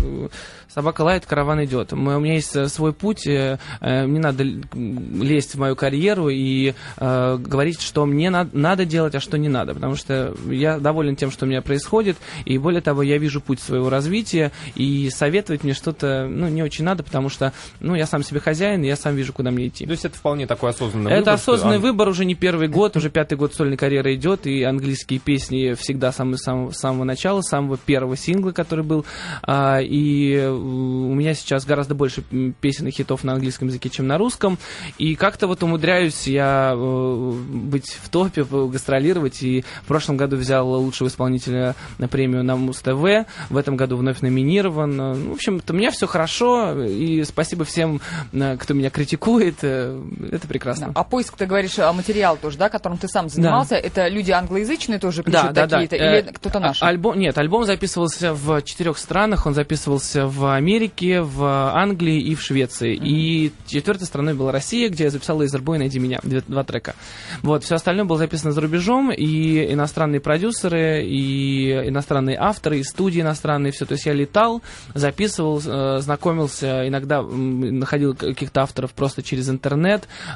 собака 0.75 1.03
лает, 1.03 1.27
караван 1.27 1.65
идет. 1.65 1.93
У 1.93 1.97
меня 1.97 2.35
есть 2.35 2.57
э, 2.57 2.69
свой 2.69 2.93
путь, 2.93 3.27
э, 3.27 3.59
э, 3.81 4.07
не 4.07 4.19
надо 4.19 4.45
лезть 4.45 5.55
в 5.55 5.59
мою 5.59 5.77
карьеру 5.77 6.29
и 6.29 6.75
говорить, 6.99 7.81
что 7.81 8.07
мне 8.07 8.31
надо 8.31 8.85
делать, 8.85 9.15
а 9.15 9.21
что 9.21 9.37
не 9.39 9.49
надо, 9.49 9.75
потому 9.75 9.97
что 9.97 10.35
я 10.49 10.79
доволен 10.79 11.17
тем, 11.17 11.31
что 11.31 11.45
у 11.45 11.49
меня 11.49 11.63
происходит, 11.63 12.17
и 12.45 12.59
более 12.59 12.81
того, 12.81 13.03
я 13.03 13.19
вижу 13.19 13.41
путь 13.41 13.61
своего 13.61 13.91
развития, 13.91 14.53
и 14.75 15.11
советовать 15.11 15.65
мне 15.65 15.75
что-то, 15.75 16.27
ну, 16.29 16.49
не 16.49 16.63
очень 16.63 16.85
надо, 16.85 17.03
потому 17.03 17.29
что, 17.29 17.53
ну, 17.81 17.95
я 17.95 18.07
сам 18.07 18.23
себе 18.23 18.41
хозяин, 18.41 18.83
и 18.83 18.87
я 18.87 18.97
сам 18.97 19.15
вижу, 19.15 19.33
куда 19.33 19.51
мне 19.51 19.69
идти. 19.69 19.82
То 19.87 19.93
есть 19.93 20.05
это 20.05 20.17
вполне 20.17 20.47
такой 20.47 20.71
осознанный 20.71 21.11
это 21.11 21.21
выбор? 21.21 21.23
Это 21.23 21.33
осознанный 21.33 21.79
что... 21.79 21.87
выбор, 21.87 22.09
уже 22.09 22.25
не 22.25 22.35
первый 22.35 22.69
год, 22.69 22.97
уже 22.97 23.11
пятый 23.11 23.37
год 23.37 23.55
сольной 23.55 23.77
карьеры 23.77 24.15
идет, 24.15 24.47
и 24.47 24.63
английские 24.63 25.19
песни 25.19 25.75
всегда 25.75 26.13
с 26.13 26.17
самого, 26.17 26.71
самого 26.71 27.05
начала, 27.05 27.41
самого 27.43 27.77
первого 27.77 28.17
сингла, 28.17 28.53
который 28.53 28.85
был, 28.85 29.05
а, 29.43 29.81
и 29.81 30.47
у 30.47 31.15
меня 31.15 31.35
сейчас 31.35 31.65
гораздо 31.65 31.95
больше 31.95 32.23
песен 32.61 32.87
и 32.87 32.91
хитов 32.91 33.25
на 33.25 33.33
английском 33.33 33.69
языке, 33.69 33.91
чем 33.91 34.07
на 34.07 34.19
русском, 34.19 34.59
и 34.99 35.15
как-то 35.15 35.47
вот 35.47 35.63
умудряюсь 35.63 36.27
я 36.27 36.73
э, 36.75 37.33
быть 37.53 37.99
в 38.03 38.09
топе, 38.09 38.45
гастролировать, 38.45 39.43
и 39.43 39.65
в 39.83 39.87
прошлом 39.87 40.17
году 40.17 40.37
взял 40.37 40.69
лучшего 40.69 41.09
исполнителя 41.09 41.75
на 41.99 42.09
премию 42.09 42.45
на 42.45 42.57
Муз-ТВ, 42.57 43.27
в 43.51 43.57
этом 43.57 43.77
году 43.77 43.97
вновь 43.97 44.21
номинирован. 44.21 44.97
Ну, 44.97 45.31
в 45.31 45.33
общем, 45.33 45.61
у 45.67 45.73
меня 45.73 45.91
все 45.91 46.07
хорошо, 46.07 46.83
и 46.85 47.25
спасибо 47.25 47.65
всем, 47.65 48.01
э, 48.33 48.57
кто 48.59 48.75
меня 48.75 48.91
критикует, 48.91 49.63
э, 49.73 50.03
это 50.33 50.47
прекрасно. 50.47 50.89
Да. 50.89 50.93
А 51.01 51.05
поиск, 51.05 51.37
ты 51.37 51.47
говоришь, 51.47 51.79
а 51.79 51.93
материал 51.93 52.37
тоже, 52.37 52.59
да, 52.59 52.69
которым 52.69 52.99
ты 52.99 53.09
сам 53.09 53.29
занимался, 53.29 53.75
да. 53.75 53.79
это 53.79 54.09
люди 54.09 54.31
англоязычные 54.31 54.99
тоже 54.99 55.23
пишут 55.23 55.53
да, 55.53 55.67
такие-то, 55.67 55.99
да, 55.99 56.05
да. 56.05 56.19
или 56.19 56.29
кто-то 56.33 56.61
наш? 56.61 56.83
Альбом, 56.83 57.19
нет, 57.19 57.37
альбом 57.39 57.65
записывался 57.65 58.35
в 58.35 58.63
четырех 58.63 58.99
странах, 58.99 59.47
он 59.47 59.55
записывался 59.55 60.27
в 60.27 60.55
Америке, 60.55 61.21
в 61.21 61.45
Англии 61.45 62.21
и 62.21 62.35
в 62.35 62.43
Швеции. 62.43 62.95
Mm-hmm. 62.95 63.07
И 63.07 63.53
четвертой 63.67 64.07
страной 64.07 64.35
была 64.35 64.53
Россия, 64.53 64.89
где 64.89 65.05
я 65.05 65.11
записал 65.11 65.39
«Лазербой, 65.39 65.79
найди 65.79 65.99
меня», 65.99 66.21
два, 66.23 66.41
два 66.47 66.65
трека. 66.65 66.95
Вот, 67.43 67.65
все 67.65 67.77
остальное 67.77 68.05
было 68.05 68.19
записано 68.19 68.53
за 68.53 68.61
рубежом, 68.61 69.11
и 69.11 69.73
иностранные 69.73 70.21
продюсеры, 70.21 71.05
и 71.05 71.73
иностранные 71.89 72.37
авторы, 72.39 72.79
и 72.79 72.85
студии 72.85 73.21
иностранные, 73.21 73.73
все. 73.73 73.87
То 73.87 73.93
есть 73.93 74.07
я 74.07 74.13
летал, 74.13 74.63
записывал, 74.95 75.61
э, 75.65 75.99
знакомился, 76.01 76.87
иногда 76.87 77.23
находил 77.23 78.15
каких-то 78.15 78.63
авторов 78.63 78.93
просто 78.93 79.23
через 79.23 79.49
интернет, 79.49 79.62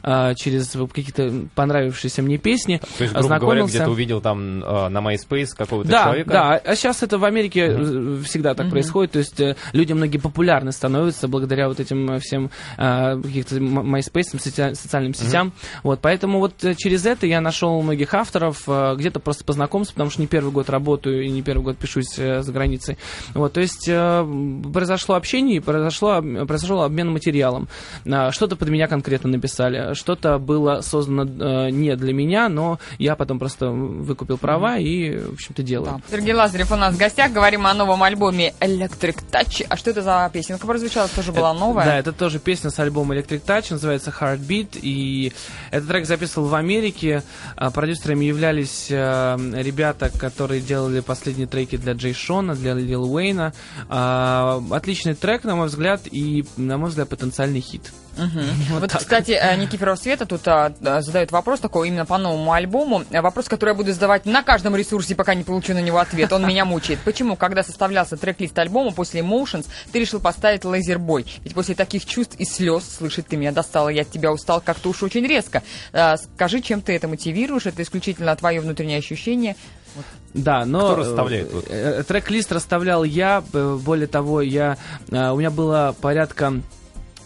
э, 0.02 0.34
через 0.36 0.70
какие-то 0.70 1.48
понравившиеся 1.54 2.22
мне 2.22 2.38
песни. 2.38 2.80
То 2.98 3.04
есть, 3.04 3.14
грубо 3.14 3.38
говоря, 3.38 3.64
где-то 3.64 3.90
увидел 3.90 4.20
там 4.20 4.62
э, 4.62 4.88
на 4.88 4.98
MySpace 4.98 5.48
какого-то 5.56 5.90
да, 5.90 6.04
человека? 6.04 6.30
Да, 6.30 6.60
а 6.64 6.76
сейчас 6.76 7.02
это 7.02 7.18
в 7.18 7.24
Америке 7.24 7.66
mm-hmm. 7.66 8.22
всегда 8.24 8.54
так 8.54 8.66
mm-hmm. 8.66 8.70
происходит. 8.70 9.12
То 9.12 9.18
есть 9.18 9.40
люди 9.72 9.92
многие 9.92 10.18
популярны 10.18 10.72
становятся 10.72 11.28
благодаря 11.28 11.68
вот 11.68 11.80
этим 11.80 12.18
всем 12.20 12.50
э, 12.76 13.20
каких-то 13.22 13.56
MySpace, 13.56 14.34
соци- 14.34 14.74
социальным 14.74 15.14
сетям. 15.14 15.48
Mm-hmm. 15.48 15.80
Вот, 15.82 16.00
поэтому 16.00 16.38
вот 16.38 16.54
через 16.76 17.06
это 17.06 17.26
я 17.26 17.40
нашел 17.40 17.80
многих 17.82 18.14
авторов, 18.14 18.62
э, 18.66 18.94
где-то 18.96 19.20
просто 19.20 19.44
познакомился, 19.44 19.92
потому 19.92 20.10
что 20.10 20.20
не 20.20 20.26
первый 20.26 20.52
год 20.52 20.70
работаю 20.70 21.24
и 21.24 21.30
не 21.30 21.42
первый 21.42 21.62
год 21.62 21.78
пишусь 21.78 22.18
э, 22.18 22.42
за 22.42 22.52
границей. 22.52 22.98
Вот, 23.34 23.52
то 23.52 23.60
есть 23.60 23.88
э, 23.88 24.62
произошло 24.72 25.14
общение, 25.14 25.60
произошло, 25.60 26.20
произошел 26.46 26.82
обмен 26.82 27.10
материалом. 27.10 27.68
Э, 28.04 28.30
что-то 28.30 28.56
под 28.56 28.68
меня 28.68 28.86
конкретно 28.86 29.15
написали, 29.24 29.94
что-то 29.94 30.38
было 30.38 30.80
создано 30.80 31.24
э, 31.24 31.70
не 31.70 31.96
для 31.96 32.12
меня, 32.12 32.48
но 32.48 32.78
я 32.98 33.16
потом 33.16 33.38
просто 33.38 33.70
выкупил 33.70 34.38
права 34.38 34.78
и, 34.78 35.16
в 35.18 35.34
общем-то, 35.34 35.62
делаю. 35.62 36.02
Да. 36.02 36.16
Сергей 36.16 36.34
Лазарев 36.34 36.70
у 36.72 36.76
нас 36.76 36.94
в 36.94 36.98
гостях. 36.98 37.32
Говорим 37.32 37.66
о 37.66 37.74
новом 37.74 38.02
альбоме 38.02 38.54
Electric 38.60 39.18
Touch. 39.30 39.66
А 39.68 39.76
что 39.76 39.90
это 39.90 40.02
за 40.02 40.30
песенка 40.32 40.66
прозвучала? 40.66 41.08
Тоже 41.08 41.32
была 41.32 41.52
новая? 41.54 41.84
Да, 41.84 41.98
это 41.98 42.12
тоже 42.12 42.38
песня 42.38 42.70
с 42.70 42.78
альбома 42.78 43.16
Electric 43.16 43.42
Touch. 43.44 43.66
Называется 43.70 44.12
Heartbeat. 44.18 44.78
И 44.80 45.32
этот 45.70 45.88
трек 45.88 46.06
записывал 46.06 46.48
в 46.48 46.54
Америке. 46.54 47.22
А, 47.56 47.70
продюсерами 47.70 48.24
являлись 48.24 48.86
э, 48.90 49.36
ребята, 49.54 50.10
которые 50.16 50.60
делали 50.60 51.00
последние 51.00 51.46
треки 51.46 51.76
для 51.76 51.92
Джей 51.92 52.14
Шона, 52.14 52.54
для 52.54 52.74
Лил 52.74 53.12
Уэйна. 53.12 53.52
А, 53.88 54.62
отличный 54.70 55.14
трек, 55.14 55.44
на 55.44 55.56
мой 55.56 55.68
взгляд, 55.68 56.02
и, 56.10 56.44
на 56.56 56.78
мой 56.78 56.90
взгляд, 56.90 57.08
потенциальный 57.08 57.60
хит. 57.60 57.92
Угу. 58.16 58.40
Вот, 58.70 58.80
вот 58.80 58.92
кстати, 58.92 59.32
э, 59.32 59.56
Никифоров 59.56 59.98
Света 59.98 60.26
тут 60.26 60.46
а, 60.46 60.72
задает 60.80 61.32
вопрос 61.32 61.60
такой 61.60 61.88
именно 61.88 62.04
по 62.04 62.18
новому 62.18 62.52
альбому. 62.52 63.04
Вопрос, 63.10 63.48
который 63.48 63.70
я 63.70 63.74
буду 63.74 63.92
задавать 63.92 64.26
на 64.26 64.42
каждом 64.42 64.74
ресурсе, 64.76 65.14
пока 65.14 65.34
не 65.34 65.44
получу 65.44 65.74
на 65.74 65.80
него 65.80 65.98
ответ. 65.98 66.32
Он 66.32 66.46
меня 66.46 66.64
мучает. 66.64 66.98
Почему, 67.04 67.36
когда 67.36 67.62
составлялся 67.62 68.16
трек-лист 68.16 68.58
альбома 68.58 68.92
после 68.92 69.20
Emotions, 69.20 69.66
ты 69.92 70.00
решил 70.00 70.20
поставить 70.20 70.62
Laserboy? 70.62 71.26
Ведь 71.44 71.54
после 71.54 71.74
таких 71.74 72.04
чувств 72.06 72.34
и 72.38 72.44
слез, 72.44 72.84
слышать 72.98 73.26
ты 73.28 73.36
меня 73.36 73.52
достала, 73.52 73.88
я 73.88 74.02
от 74.02 74.10
тебя 74.10 74.32
устал 74.32 74.60
как-то 74.60 74.90
уж 74.90 75.02
очень 75.02 75.26
резко. 75.26 75.62
А, 75.92 76.16
скажи, 76.16 76.60
чем 76.60 76.80
ты 76.80 76.94
это 76.94 77.08
мотивируешь? 77.08 77.66
Это 77.66 77.82
исключительно 77.82 78.34
твое 78.36 78.60
внутреннее 78.60 78.98
ощущение? 78.98 79.56
Вот. 79.94 80.04
Да, 80.34 80.64
но 80.66 80.92
Кто 80.92 80.96
расставляет? 80.96 81.50
Э, 81.68 82.02
трек-лист 82.06 82.52
расставлял 82.52 83.04
я. 83.04 83.42
Более 83.52 84.06
того, 84.06 84.42
я, 84.42 84.76
э, 85.10 85.30
у 85.30 85.36
меня 85.38 85.50
было 85.50 85.94
порядка 86.00 86.52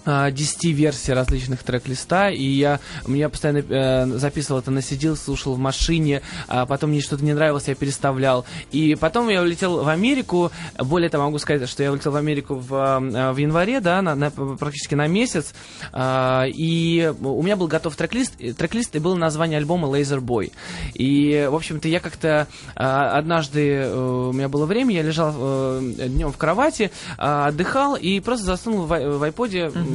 10 0.04 0.64
версий 0.64 1.12
различных 1.12 1.62
трек-листа, 1.62 2.30
и 2.30 2.44
я, 2.44 2.80
я 3.06 3.28
постоянно 3.28 3.58
э, 3.58 4.06
записывал 4.18 4.60
это 4.60 4.70
на 4.70 4.78
CD, 4.78 5.14
слушал 5.16 5.54
в 5.54 5.58
машине, 5.58 6.22
а 6.48 6.66
потом 6.66 6.90
мне 6.90 7.00
что-то 7.00 7.24
не 7.24 7.34
нравилось, 7.34 7.68
я 7.68 7.74
переставлял. 7.74 8.44
И 8.70 8.94
потом 8.94 9.28
я 9.28 9.42
улетел 9.42 9.82
в 9.82 9.88
Америку, 9.88 10.50
более 10.78 11.10
того, 11.10 11.24
могу 11.24 11.38
сказать, 11.38 11.68
что 11.68 11.82
я 11.82 11.92
улетел 11.92 12.12
в 12.12 12.16
Америку 12.16 12.54
в, 12.54 12.74
э, 12.74 13.32
в 13.32 13.36
январе, 13.36 13.80
да, 13.80 14.02
на, 14.02 14.14
на, 14.14 14.30
практически 14.30 14.94
на 14.94 15.06
месяц, 15.06 15.54
э, 15.92 16.44
и 16.48 17.12
у 17.20 17.42
меня 17.42 17.56
был 17.56 17.66
готов 17.66 17.96
трек-лист, 17.96 18.34
трек-лист, 18.56 18.96
и 18.96 18.98
было 18.98 19.14
название 19.14 19.58
альбома 19.58 19.88
Laser 19.88 20.20
Boy. 20.20 20.52
И, 20.94 21.46
в 21.50 21.54
общем-то, 21.54 21.88
я 21.88 22.00
как-то 22.00 22.46
э, 22.74 22.80
однажды, 22.80 23.74
э, 23.74 24.28
у 24.30 24.32
меня 24.32 24.48
было 24.48 24.66
время, 24.66 24.94
я 24.94 25.02
лежал 25.02 25.34
э, 25.36 25.92
днем 26.08 26.32
в 26.32 26.36
кровати, 26.36 26.90
э, 27.18 27.46
отдыхал, 27.48 27.96
и 27.96 28.20
просто 28.20 28.46
засунул 28.46 28.86
в, 28.86 28.88
в 28.88 29.22
iPod 29.22 29.89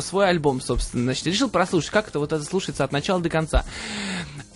свой 0.00 0.28
альбом, 0.28 0.60
собственно. 0.60 1.04
Значит, 1.04 1.26
решил 1.26 1.48
прослушать, 1.48 1.90
как 1.90 2.08
это 2.08 2.18
вот 2.18 2.32
это 2.32 2.44
слушается 2.44 2.84
от 2.84 2.92
начала 2.92 3.20
до 3.20 3.28
конца. 3.28 3.64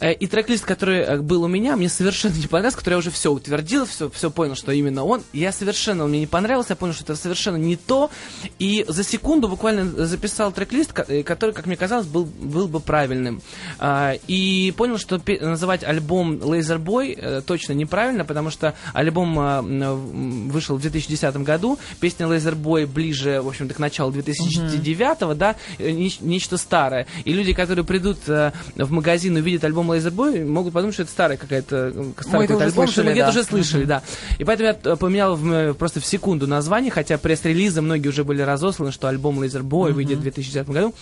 Э, 0.00 0.12
и 0.12 0.26
трек-лист, 0.26 0.64
который 0.64 0.98
э, 0.98 1.18
был 1.18 1.42
у 1.42 1.48
меня, 1.48 1.76
мне 1.76 1.88
совершенно 1.88 2.34
не 2.36 2.46
понравился, 2.46 2.78
который 2.78 2.94
я 2.94 2.98
уже 2.98 3.10
все 3.10 3.32
утвердил, 3.32 3.86
все, 3.86 4.10
все 4.10 4.30
понял, 4.30 4.54
что 4.54 4.72
именно 4.72 5.04
он. 5.04 5.22
Я 5.32 5.52
совершенно, 5.52 6.04
он 6.04 6.10
мне 6.10 6.20
не 6.20 6.26
понравился, 6.26 6.72
я 6.72 6.76
понял, 6.76 6.92
что 6.92 7.04
это 7.04 7.16
совершенно 7.16 7.56
не 7.56 7.76
то. 7.76 8.10
И 8.58 8.84
за 8.88 9.04
секунду 9.04 9.48
буквально 9.48 10.06
записал 10.06 10.52
трек-лист, 10.52 10.92
э, 11.08 11.22
который, 11.22 11.52
как 11.52 11.66
мне 11.66 11.76
казалось, 11.76 12.06
был, 12.06 12.24
был 12.24 12.68
бы 12.68 12.80
правильным. 12.80 13.40
А, 13.78 14.14
и 14.26 14.72
понял, 14.76 14.98
что 14.98 15.20
называть 15.40 15.82
альбом 15.82 16.36
Laser 16.36 16.78
Boy 16.78 17.42
точно 17.42 17.72
неправильно, 17.72 18.24
потому 18.24 18.50
что 18.50 18.74
альбом 18.92 20.48
вышел 20.48 20.76
в 20.76 20.80
2010 20.80 21.36
году, 21.38 21.78
песня 22.00 22.26
Laser 22.26 22.54
Boy 22.54 22.86
ближе, 22.86 23.40
в 23.40 23.48
общем-то, 23.48 23.74
к 23.74 23.78
началу 23.78 24.12
2009, 24.12 25.00
mm-hmm. 25.00 25.34
да, 25.34 25.56
нечто 25.78 26.56
старое. 26.56 27.06
И 27.24 27.32
люди, 27.32 27.52
которые 27.52 27.84
придут 27.84 28.18
в 28.26 28.90
магазин 28.90 29.36
и 29.38 29.40
увидят 29.40 29.64
альбом 29.64 29.85
альбом 29.90 29.92
Laserboy, 29.92 30.44
могут 30.44 30.72
подумать, 30.72 30.94
что 30.94 31.02
это 31.02 31.12
старый 31.12 31.36
какая-то 31.36 31.92
старый 32.20 32.46
какой-то 32.46 32.64
альбом, 32.64 32.86
что 32.86 33.04
мы 33.04 33.12
где-то 33.12 33.30
уже 33.30 33.44
слышали, 33.44 33.84
да. 33.84 34.02
И 34.38 34.44
поэтому 34.44 34.68
я 34.68 34.96
поменял 34.96 35.36
в, 35.36 35.74
просто 35.74 36.00
в 36.00 36.06
секунду 36.06 36.46
название, 36.46 36.90
хотя 36.90 37.18
пресс-релизы 37.18 37.80
многие 37.82 38.08
уже 38.08 38.24
были 38.24 38.42
разосланы, 38.42 38.92
что 38.92 39.08
альбом 39.08 39.42
Laserboy 39.42 39.92
выйдет 39.92 40.18
в 40.18 40.22
2010 40.22 40.68
году. 40.68 40.94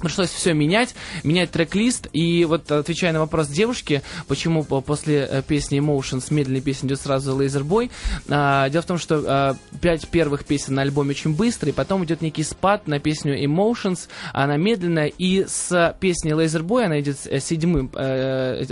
Пришлось 0.00 0.30
все 0.30 0.54
менять, 0.54 0.94
менять 1.24 1.50
трек-лист. 1.50 2.08
И 2.12 2.44
вот 2.46 2.70
отвечая 2.70 3.12
на 3.12 3.20
вопрос 3.20 3.48
девушки, 3.48 4.02
почему 4.28 4.64
после 4.64 5.28
э, 5.30 5.42
песни 5.42 5.78
Emotions, 5.78 6.26
медленной 6.30 6.62
песни 6.62 6.88
идет 6.88 7.00
сразу 7.00 7.38
Laser 7.38 7.62
Boy, 7.62 7.90
а, 8.28 8.68
дело 8.70 8.82
в 8.82 8.86
том, 8.86 8.98
что 8.98 9.22
а, 9.26 9.56
пять 9.80 10.08
первых 10.08 10.44
песен 10.44 10.74
на 10.74 10.82
альбоме 10.82 11.10
очень 11.10 11.34
быстрые, 11.34 11.74
потом 11.74 12.04
идет 12.04 12.22
некий 12.22 12.42
спад 12.42 12.88
на 12.88 12.98
песню 12.98 13.42
Emotions, 13.44 14.08
она 14.32 14.56
медленная, 14.56 15.08
и 15.08 15.44
с 15.46 15.94
песни 16.00 16.32
Laser 16.32 16.62
Boy, 16.62 16.84
она 16.84 17.00
идет 17.00 17.18
э, 17.26 17.40
седьмым, 17.40 17.90
э, 17.94 18.19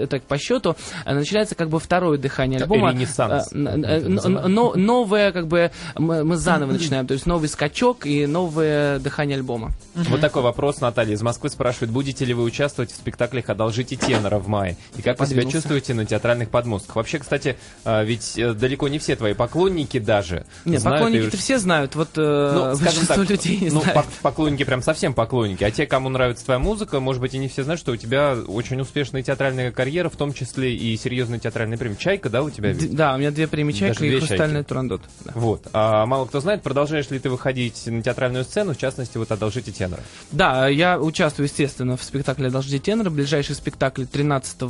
так 0.09 0.23
по 0.23 0.39
счету, 0.39 0.77
начинается 1.05 1.55
как 1.55 1.69
бы 1.69 1.81
второе 1.81 2.19
дыхание 2.19 2.61
альбома. 2.61 2.93
Ренессанс. 2.93 3.49
Но, 3.53 4.75
новое, 4.75 5.33
как 5.33 5.47
бы, 5.47 5.71
мы, 5.97 6.25
мы 6.25 6.37
заново 6.37 6.73
начинаем, 6.73 7.07
то 7.07 7.15
есть 7.15 7.27
новый 7.27 7.49
скачок 7.49 8.07
и 8.07 8.27
новое 8.27 8.99
дыхание 8.99 9.37
альбома. 9.37 9.73
Вот 9.95 10.21
такой 10.21 10.43
вопрос, 10.43 10.81
Наталья 10.81 11.15
из 11.15 11.23
Москвы 11.23 11.51
спрашивает, 11.51 11.91
будете 11.91 12.25
ли 12.25 12.35
вы 12.35 12.45
участвовать 12.45 12.93
в 12.93 12.97
спектаклях 12.97 13.49
«Одолжите 13.49 13.97
тенора» 13.97 14.39
в 14.39 14.49
мае? 14.49 14.77
И 14.97 15.03
как 15.03 15.19
вы 15.19 15.27
себя 15.27 15.45
чувствуете 15.45 15.95
на 15.95 16.05
театральных 16.05 16.51
подмостках? 16.51 16.97
Вообще, 16.97 17.19
кстати, 17.19 17.57
ведь 17.85 18.39
э, 18.39 18.55
далеко 18.55 18.89
не 18.89 18.99
все 18.99 19.17
твои 19.17 19.35
поклонники 19.35 19.99
даже 19.99 20.47
Нет, 20.65 20.83
поклонники-то 20.83 21.37
и... 21.37 21.41
все 21.41 21.59
знают, 21.59 21.95
вот 21.95 22.11
э, 22.17 22.53
ну, 22.55 22.77
скажем 22.77 23.07
так, 23.07 23.19
людей 23.29 23.59
не 23.61 23.71
ну, 23.71 23.81
знают. 23.83 24.07
поклонники 24.23 24.65
прям 24.65 24.83
совсем 24.83 25.15
поклонники, 25.15 25.65
а 25.65 25.71
те, 25.71 25.87
кому 25.87 26.09
нравится 26.09 26.45
твоя 26.45 26.59
музыка, 26.59 27.01
может 27.01 27.21
быть, 27.21 27.35
и 27.35 27.39
не 27.39 27.49
все 27.49 27.65
знают, 27.65 27.81
что 27.81 27.93
у 27.93 27.97
тебя 27.97 28.37
очень 28.47 28.81
успешная 28.81 29.23
театральная 29.39 29.71
карьера, 29.71 30.09
в 30.09 30.17
том 30.17 30.33
числе 30.33 30.75
и 30.75 30.97
серьезная 30.97 31.39
театральная 31.39 31.79
премия. 31.79 31.95
«Чайка», 31.97 32.29
да, 32.29 32.43
у 32.43 32.51
тебя? 32.51 32.75
Д- 32.75 32.89
да, 32.89 33.15
у 33.15 33.19
меня 33.19 33.31
две 33.31 33.47
премии 33.47 33.73
«Чайка» 33.73 34.05
и 34.05 34.19
«Хрустальный 34.19 34.65
турандот». 34.65 35.01
Да. 35.25 35.33
Вот. 35.37 35.69
А 35.73 36.07
мало 36.07 36.27
кто 36.27 36.41
знает, 36.41 36.63
продолжаешь 36.63 37.09
ли 37.11 37.21
ты 37.21 37.31
выходить 37.31 37.87
на 37.87 38.03
театральную 38.03 38.45
сцену, 38.45 38.75
в 38.75 38.79
частности, 38.79 39.17
вот 39.17 39.31
«Одолжите 39.31 39.71
тенора». 39.71 40.03
Да, 40.33 40.67
я 40.67 40.99
участвую 40.99 41.47
естественно, 41.47 41.97
в 41.97 42.03
спектакле 42.03 42.51
«Дожди 42.51 42.81
тенора». 42.81 43.11
Ближайший 43.11 43.55
спектакль 43.55 44.07
13 44.07 44.61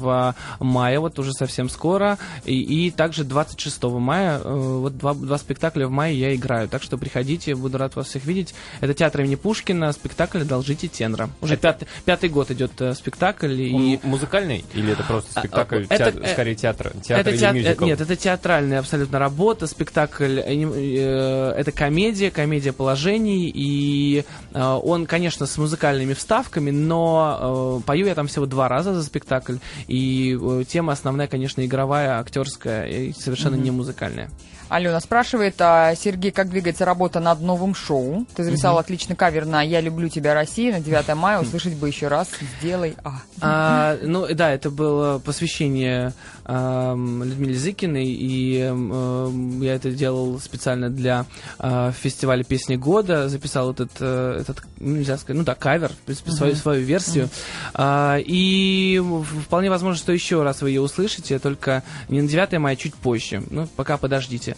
мая, 0.61 1.01
вот 1.01 1.19
уже 1.19 1.33
совсем 1.33 1.71
скоро. 1.71 2.19
И, 2.45 2.61
и 2.61 2.91
также 2.91 3.25
26 3.25 3.85
мая, 3.85 4.39
э, 4.39 4.55
вот 4.55 4.99
два, 4.99 5.15
два 5.15 5.39
спектакля 5.39 5.87
в 5.87 5.91
мае 5.91 6.19
я 6.19 6.35
играю. 6.35 6.69
Так 6.69 6.83
что 6.83 6.99
приходите, 6.99 7.55
буду 7.55 7.79
рад 7.79 7.97
вас 7.97 8.09
всех 8.09 8.27
видеть. 8.27 8.55
Это 8.83 8.93
театр 8.93 9.23
имени 9.23 9.37
Пушкина, 9.37 9.93
спектакль 9.93 10.45
«Должите 10.45 10.89
тенора». 10.89 11.31
Уже 11.41 11.55
это... 11.55 11.63
пятый, 11.63 11.89
пятый 12.05 12.29
год 12.29 12.51
идет 12.51 12.79
э, 12.83 12.93
спектакль. 12.93 13.63
И... 13.63 13.99
музыкальный 14.03 14.58
или 14.75 14.93
это 14.93 15.03
просто 15.03 15.31
а, 15.35 15.41
спектакль, 15.41 15.87
а, 15.89 15.95
это, 15.95 16.13
театр, 16.13 16.29
скорее 16.29 16.55
театр? 16.55 16.93
Театр 17.03 17.21
это 17.21 17.31
или 17.31 17.63
театр, 17.63 17.85
Нет, 17.85 18.01
это 18.01 18.17
театральная 18.17 18.79
абсолютно 18.81 19.19
работа. 19.19 19.67
Спектакль, 19.67 20.41
э, 20.41 21.53
это 21.57 21.73
комедия, 21.73 22.31
комедия 22.31 22.73
положений. 22.73 23.51
И 23.55 24.25
он, 24.55 25.07
конечно, 25.07 25.47
с 25.47 25.59
музыкальными 25.59 26.15
вставками, 26.15 26.71
но 26.71 27.81
э, 27.81 27.87
пою 27.87 28.07
я 28.07 28.15
там 28.15 28.27
всего 28.27 28.47
два 28.47 28.69
раза 28.69 28.95
за 28.95 29.03
спектакль, 29.03 29.57
и 29.87 30.39
э, 30.41 30.65
тема 30.69 30.93
основная, 30.93 31.27
конечно, 31.27 31.65
игровая, 31.65 32.19
актерская 32.19 32.87
и 32.87 33.13
совершенно 33.13 33.57
mm-hmm. 33.57 33.63
не 33.63 33.71
музыкальная. 33.71 34.31
Алена 34.69 35.01
спрашивает, 35.01 35.55
а, 35.61 35.95
Сергей, 35.95 36.31
как 36.31 36.51
двигается 36.51 36.85
работа 36.85 37.21
над 37.21 37.41
новым 37.41 37.75
шоу? 37.75 38.27
Ты 38.35 38.45
записал 38.45 38.75
угу. 38.75 38.81
отличный 38.81 39.17
кавер 39.17 39.47
на 39.47 39.63
«Я 39.63 39.81
люблю 39.81 40.09
тебя, 40.09 40.35
Россия» 40.35 40.73
на 40.73 40.81
9 40.81 41.15
мая. 41.15 41.41
Услышать 41.41 41.75
бы 41.75 41.89
еще 41.89 42.09
раз. 42.09 42.29
Сделай 42.61 42.95
А. 43.03 43.23
а 43.41 43.97
ну, 44.03 44.27
да, 44.35 44.48
это 44.53 44.71
было 44.71 45.19
посвящение 45.19 46.13
э, 46.45 46.95
Людмиле 46.95 47.55
Зыкиной, 47.55 48.07
и 48.07 48.61
э, 48.71 49.31
я 49.61 49.75
это 49.75 49.91
делал 49.91 50.41
специально 50.41 50.91
для 50.91 51.27
э, 51.59 51.93
фестиваля 51.99 52.45
«Песни 52.45 52.77
года». 52.77 53.29
Записал 53.29 53.73
этот, 53.73 53.91
э, 54.01 54.39
этот 54.41 54.63
ну, 54.79 54.97
нельзя 54.97 55.17
сказать, 55.19 55.39
ну 55.39 55.45
да, 55.45 55.55
кавер, 55.55 55.91
в 55.91 55.99
принципе, 55.99 56.31
свою, 56.33 56.55
свою 56.55 56.85
версию. 56.85 57.29
Uh-huh. 57.75 58.23
и 58.25 59.03
вполне 59.45 59.71
возможно, 59.71 59.99
что 59.99 60.13
еще 60.13 60.43
раз 60.43 60.63
вы 60.63 60.71
ее 60.71 60.81
услышите, 60.81 61.39
только 61.39 61.83
не 62.09 62.23
на 62.23 62.29
9 62.29 62.59
мая, 62.59 62.75
а 62.75 62.77
чуть 62.77 62.95
позже. 62.95 63.43
Ну, 63.51 63.67
пока 63.77 63.97
подождите. 63.97 64.57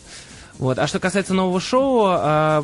Вот. 0.60 0.78
А 0.78 0.86
что 0.86 1.00
касается 1.00 1.32
нового 1.32 1.58
шоу, 1.58 2.04
а, 2.06 2.62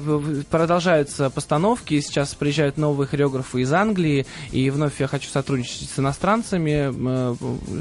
продолжаются 0.50 1.30
постановки. 1.30 1.98
Сейчас 2.00 2.34
приезжают 2.34 2.76
новые 2.76 3.08
хореографы 3.08 3.62
из 3.62 3.72
Англии. 3.72 4.26
И 4.52 4.68
вновь 4.68 5.00
я 5.00 5.06
хочу 5.06 5.30
сотрудничать 5.30 5.88
с 5.88 5.98
иностранцами, 5.98 6.92
э, 6.92 7.34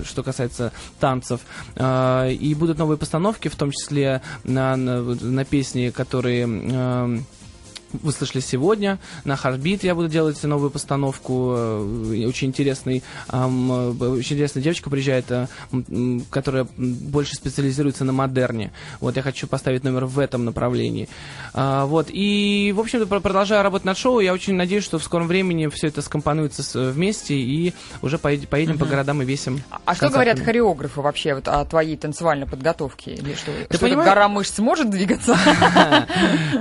что 0.06 0.24
касается 0.24 0.72
танцев. 1.02 1.42
А, 1.76 2.30
и 2.30 2.56
будут 2.56 2.78
новые 2.78 2.98
постановки, 2.98 3.50
в 3.50 3.58
том 3.58 3.72
числе 3.72 4.22
на, 4.46 4.78
на, 4.78 5.02
на 5.02 5.44
песни, 5.44 5.90
которые 5.90 6.46
вы 8.02 8.12
слышали 8.12 8.42
сегодня. 8.42 9.00
На 9.24 9.34
Heartbeat 9.34 9.80
я 9.84 9.96
буду 9.96 10.08
делать 10.08 10.42
новую 10.44 10.72
постановку. 10.72 11.54
Э, 11.56 12.26
очень 12.28 12.50
интересный, 12.50 13.04
очень 13.30 14.36
интересная 14.36 14.64
девочка 14.64 14.90
приезжает, 14.90 15.26
э, 15.30 15.48
которая 16.30 16.68
больше 16.78 17.36
специализируется 17.36 18.04
на 18.04 18.14
модерне. 18.14 18.72
Вот 19.00 19.16
я 19.16 19.22
хочу 19.22 19.48
поставить 19.48 19.84
номер 19.84 20.06
в 20.06 20.20
этом 20.20 20.46
направлении. 20.46 21.08
А, 21.54 21.86
вот. 21.86 22.08
И, 22.10 22.74
в 22.76 22.80
общем-то, 22.80 23.06
продолжаю 23.20 23.64
работать 23.64 23.86
над 23.86 23.98
шоу. 23.98 24.20
Я 24.20 24.34
очень 24.34 24.56
надеюсь, 24.56 24.84
что 24.84 25.00
в 25.00 25.04
скором 25.04 25.28
времени 25.28 25.68
все 25.68 25.88
это 25.88 26.02
скомпонуется 26.02 26.92
вместе 26.92 27.36
и 27.36 27.74
уже 28.02 28.18
поедем, 28.18 28.48
поедем 28.48 28.78
по 28.78 28.86
городам 28.86 29.22
и 29.22 29.26
весим. 29.26 29.62
А 29.86 29.96
что 29.96 30.10
говорят 30.10 30.40
хореографы 30.40 31.02
вообще 31.02 31.36
вот, 31.36 31.48
о 31.48 31.64
твоей 31.66 31.98
танцевальной 31.98 32.48
подготовке? 32.48 33.16
Или 33.16 33.34
что, 33.34 33.52
Ты 33.70 33.78
что 33.78 33.96
гора 33.96 34.28
мышц 34.28 34.60
может 34.60 34.90
двигаться? 34.90 35.38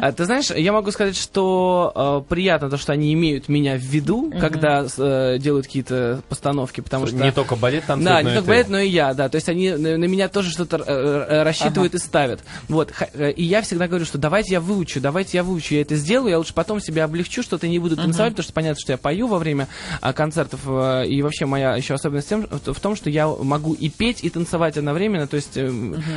А, 0.01 0.13
ты 0.13 0.25
знаешь, 0.25 0.51
я 0.51 0.73
могу 0.73 0.91
сказать, 0.91 1.17
что 1.25 2.23
э, 2.27 2.29
приятно 2.29 2.71
то, 2.71 2.77
что 2.77 2.93
они 2.93 3.13
имеют 3.15 3.49
меня 3.49 3.77
в 3.77 3.81
виду, 3.83 4.33
когда 4.41 4.87
э, 4.97 5.39
делают 5.41 5.67
какие-то 5.67 6.23
постановки, 6.29 6.81
потому 6.81 7.07
что... 7.07 7.17
Не 7.17 7.33
только 7.33 7.57
балет 7.57 7.85
танцует, 7.87 8.09
Да, 8.09 8.23
не 8.23 8.35
только 8.35 8.47
балет, 8.49 8.69
но 8.69 8.79
и 8.79 8.89
я, 8.89 9.15
да. 9.15 9.29
То 9.29 9.37
есть 9.37 9.49
они 9.49 9.71
на, 9.73 9.97
на 9.97 10.05
меня 10.05 10.29
тоже 10.29 10.51
что-то 10.51 10.77
э, 10.77 10.83
э, 10.87 11.43
рассчитывают 11.43 11.95
и 11.95 11.99
ставят. 11.99 12.41
Вот. 12.69 12.91
Х- 12.93 13.09
э, 13.15 13.33
И 13.33 13.43
я 13.43 13.63
всегда 13.63 13.89
говорю, 13.89 14.05
что 14.05 14.19
давайте 14.19 14.53
я 14.55 14.61
выучу, 14.61 15.01
давайте 15.01 15.39
я 15.39 15.43
выучу, 15.43 15.75
я 15.75 15.81
это 15.83 15.97
сделаю, 15.97 16.31
я 16.31 16.39
лучше 16.39 16.55
потом 16.55 16.81
себя 16.81 17.05
облегчу, 17.05 17.43
что-то 17.43 17.67
не 17.69 17.79
буду 17.79 17.97
танцевать, 17.97 18.33
потому 18.33 18.45
что 18.45 18.53
понятно, 18.53 18.81
что 18.81 18.93
я 18.93 18.99
пою 18.99 19.27
во 19.27 19.39
время 19.39 19.69
а, 20.01 20.13
концертов. 20.13 20.61
э, 20.67 21.07
И 21.07 21.23
вообще 21.23 21.47
моя 21.47 21.75
еще 21.77 21.95
особенность 21.95 22.27
в 22.27 22.31
тем- 22.31 22.47
в 22.75 22.81
том, 22.81 22.97
что 22.97 23.11
я 23.11 23.27
могу 23.29 23.73
и 23.75 23.89
петь, 23.89 24.23
и 24.23 24.31
танцевать 24.31 24.77
одновременно. 24.77 25.27
То 25.27 25.37
есть 25.37 25.57
э, 25.57 25.71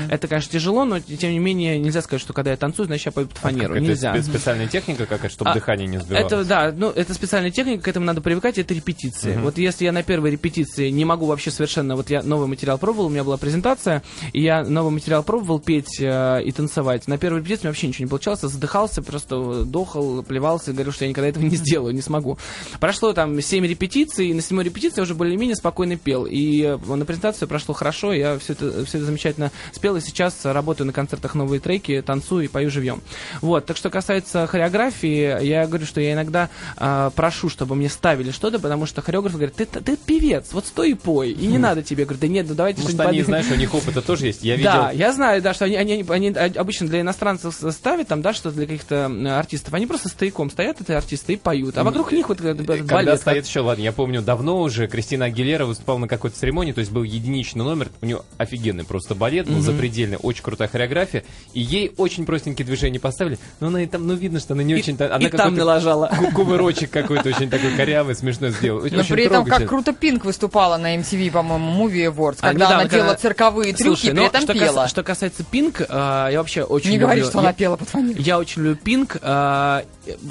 это, 0.10 0.28
конечно, 0.28 0.52
тяжело, 0.52 0.86
но 0.86 1.00
тем 1.00 1.32
не 1.32 1.40
менее 1.40 1.80
нельзя 1.80 2.02
сказать, 2.02 2.22
что 2.22 2.34
когда 2.34 2.52
я 2.52 2.58
танцую, 2.58 2.86
значит 2.88 3.06
я 3.08 3.12
пою 3.12 3.28
под 3.28 3.38
фанеру. 3.38 3.76
Это 3.76 3.84
Нельзя. 3.84 4.16
спе- 4.16 4.22
специальная 4.24 4.68
техника 4.68 4.97
какая-то, 5.06 5.34
чтобы 5.34 5.52
А, 5.52 5.54
дыхание 5.54 5.88
не 5.88 6.00
сбивалось? 6.00 6.26
Это, 6.26 6.44
да, 6.46 6.74
ну, 6.76 6.90
это 6.90 7.14
специальная 7.14 7.52
техника, 7.52 7.84
к 7.84 7.88
этому 7.88 8.06
надо 8.06 8.22
привыкать, 8.22 8.58
это 8.58 8.74
репетиции. 8.74 9.38
Вот 9.38 9.58
если 9.58 9.86
я 9.86 9.92
на 9.92 10.04
первой 10.04 10.32
репетиции 10.32 10.90
не 10.90 11.06
могу 11.06 11.26
вообще 11.26 11.52
совершенно, 11.52 11.96
вот 11.96 12.10
я 12.10 12.24
новый 12.24 12.48
материал 12.48 12.78
пробовал, 12.78 13.08
у 13.08 13.10
меня 13.10 13.24
была 13.24 13.38
презентация, 13.38 14.04
и 14.34 14.42
я 14.42 14.64
новый 14.64 14.92
материал 14.92 15.24
пробовал 15.24 15.60
петь 15.60 16.00
э, 16.00 16.42
и 16.44 16.52
танцевать. 16.52 17.08
На 17.08 17.18
первой 17.18 17.40
репетиции 17.40 17.62
у 17.62 17.66
меня 17.66 17.72
вообще 17.72 17.88
ничего 17.88 18.06
не 18.06 18.10
получалось, 18.10 18.44
я 18.44 18.50
задыхался, 18.50 19.02
просто 19.02 19.64
дохал, 19.66 20.24
плевался, 20.24 20.74
говорил, 20.74 20.92
что 20.94 21.06
я 21.06 21.10
никогда 21.10 21.30
этого 21.30 21.44
не 21.44 21.56
сделаю, 21.56 21.94
не 21.94 22.02
смогу. 22.02 22.38
Прошло 22.80 23.14
там 23.14 23.42
7 23.42 23.66
репетиций, 23.66 24.30
и 24.30 24.34
на 24.34 24.42
седьмой 24.42 24.64
репетиции 24.64 24.98
я 24.98 25.04
уже 25.04 25.16
более-менее 25.16 25.56
спокойно 25.56 25.98
пел. 25.98 26.26
И 26.26 26.78
на 26.88 27.06
презентации 27.06 27.46
прошло 27.46 27.74
хорошо, 27.74 28.14
я 28.14 28.38
все 28.40 28.54
это, 28.54 28.86
все 28.86 28.98
это 28.98 29.06
замечательно 29.06 29.52
спел, 29.72 29.96
и 29.96 30.02
сейчас 30.02 30.46
работаю 30.46 30.88
на 30.88 30.94
концертах 30.94 31.36
новые 31.36 31.60
треки, 31.60 32.02
танцую 32.02 32.46
и 32.46 32.48
пою 32.48 32.70
живьем. 32.70 33.02
Вот, 33.42 33.66
так 33.66 33.78
что 33.78 33.90
касается 33.90 34.48
хореографии, 34.48 34.77
я 34.86 35.68
говорю, 35.68 35.86
что 35.86 36.02
я 36.02 36.14
иногда 36.14 36.50
а, 36.78 37.10
прошу, 37.12 37.50
чтобы 37.50 37.76
мне 37.76 37.90
ставили 37.90 38.32
что-то, 38.32 38.60
потому 38.60 38.86
что 38.86 39.02
хореограф 39.02 39.34
говорит, 39.34 39.56
ты, 39.56 39.66
ты 39.66 39.98
певец, 39.98 40.48
вот 40.52 40.66
стой 40.66 40.92
и 40.92 40.94
пой, 40.94 41.32
и 41.32 41.48
не 41.48 41.58
надо 41.58 41.84
тебе. 41.84 42.02
Я 42.02 42.06
говорю, 42.06 42.22
да 42.22 42.28
нет, 42.28 42.46
ну 42.48 42.56
давайте 42.56 42.82
Может, 42.82 42.96
что-нибудь 42.96 43.12
они, 43.12 43.22
подвинем». 43.24 43.44
знаешь, 43.44 43.58
у 43.58 43.60
них 43.60 43.74
опыта 43.74 44.02
тоже 44.02 44.28
есть. 44.28 44.44
Я 44.44 44.56
видел... 44.56 44.72
Да, 44.72 44.92
я 44.92 45.14
знаю, 45.14 45.42
да, 45.42 45.54
что 45.54 45.66
они, 45.66 45.76
они, 45.76 46.06
они 46.08 46.30
обычно 46.30 46.88
для 46.88 47.02
иностранцев 47.02 47.56
ставят 47.72 48.08
там, 48.08 48.22
да, 48.22 48.34
что 48.34 48.52
для 48.52 48.66
каких-то 48.66 49.12
артистов. 49.38 49.74
Они 49.74 49.86
просто 49.88 50.10
стояком 50.10 50.50
стоят, 50.50 50.82
эти 50.82 50.92
артисты, 50.92 51.34
и 51.34 51.36
поют. 51.38 51.78
А 51.78 51.84
вокруг 51.84 52.12
них 52.12 52.30
вот 52.30 52.42
этот 52.42 52.66
Когда 52.66 52.96
балет. 52.96 53.20
стоит 53.20 53.46
еще, 53.46 53.62
ладно, 53.62 53.82
я 53.82 53.92
помню, 53.92 54.22
давно 54.22 54.62
уже 54.62 54.88
Кристина 54.88 55.26
Агилера 55.26 55.66
выступала 55.66 55.98
на 55.98 56.08
какой-то 56.08 56.38
церемонии, 56.38 56.72
то 56.72 56.80
есть 56.80 56.92
был 56.92 57.04
единичный 57.04 57.64
номер, 57.64 57.90
у 58.02 58.06
нее 58.06 58.22
офигенный 58.38 58.84
просто 58.84 59.16
балет, 59.16 59.48
был 59.50 59.60
запредельный, 59.62 60.18
очень 60.18 60.44
крутая 60.44 60.68
хореография, 60.68 61.24
и 61.54 61.62
ей 61.62 61.92
очень 61.98 62.26
простенькие 62.26 62.66
движения 62.66 63.00
поставили, 63.00 63.40
но 63.60 63.68
она 63.68 63.84
и 63.84 63.88
там, 63.88 64.06
ну 64.06 64.14
видно, 64.14 64.40
что 64.40 64.54
она 64.54 64.64
не 64.68 64.74
И- 64.74 64.78
очень... 64.78 64.96
Она 65.02 65.18
и 65.18 65.30
там 65.30 65.56
налажала. 65.56 66.08
ку- 66.08 66.32
Кувырочек 66.32 66.92
какой-то 66.92 67.30
очень 67.30 67.50
такой 67.50 67.72
корявый, 67.76 68.14
смешной 68.16 68.52
сделал. 68.52 68.82
Но 68.84 69.04
при 69.04 69.24
этом 69.26 69.46
как 69.46 69.68
круто 69.68 69.94
Пинк 69.94 70.26
выступала 70.26 70.78
на 70.78 70.96
MTV, 70.98 71.32
по-моему, 71.32 71.88
Movie 71.88 72.14
Awards, 72.14 72.38
А, 72.42 72.48
когда 72.50 72.66
недавно, 72.66 72.76
она 72.82 72.86
делала 72.90 73.08
когда- 73.10 73.22
цирковые 73.22 73.74
трюки, 73.74 74.08
при 74.10 74.16
но 74.16 74.26
этом 74.26 74.46
пела. 74.48 74.88
что 74.88 75.04
касается 75.04 75.44
Пинк, 75.44 75.82
а, 75.90 76.30
я 76.30 76.38
вообще 76.40 76.64
очень 76.64 76.92
Не 76.92 76.98
говори, 77.00 77.24
что 77.24 77.40
она 77.40 77.54
пела 77.54 77.76
под 77.78 77.90
фанеру. 77.90 78.22
Я 78.22 78.38
очень 78.38 78.62
люблю 78.62 78.76
Пинк. 78.78 79.18
а, 79.22 79.84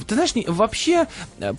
Ты 0.06 0.14
знаешь, 0.14 0.30
вообще 0.46 1.06
э, 1.40 1.52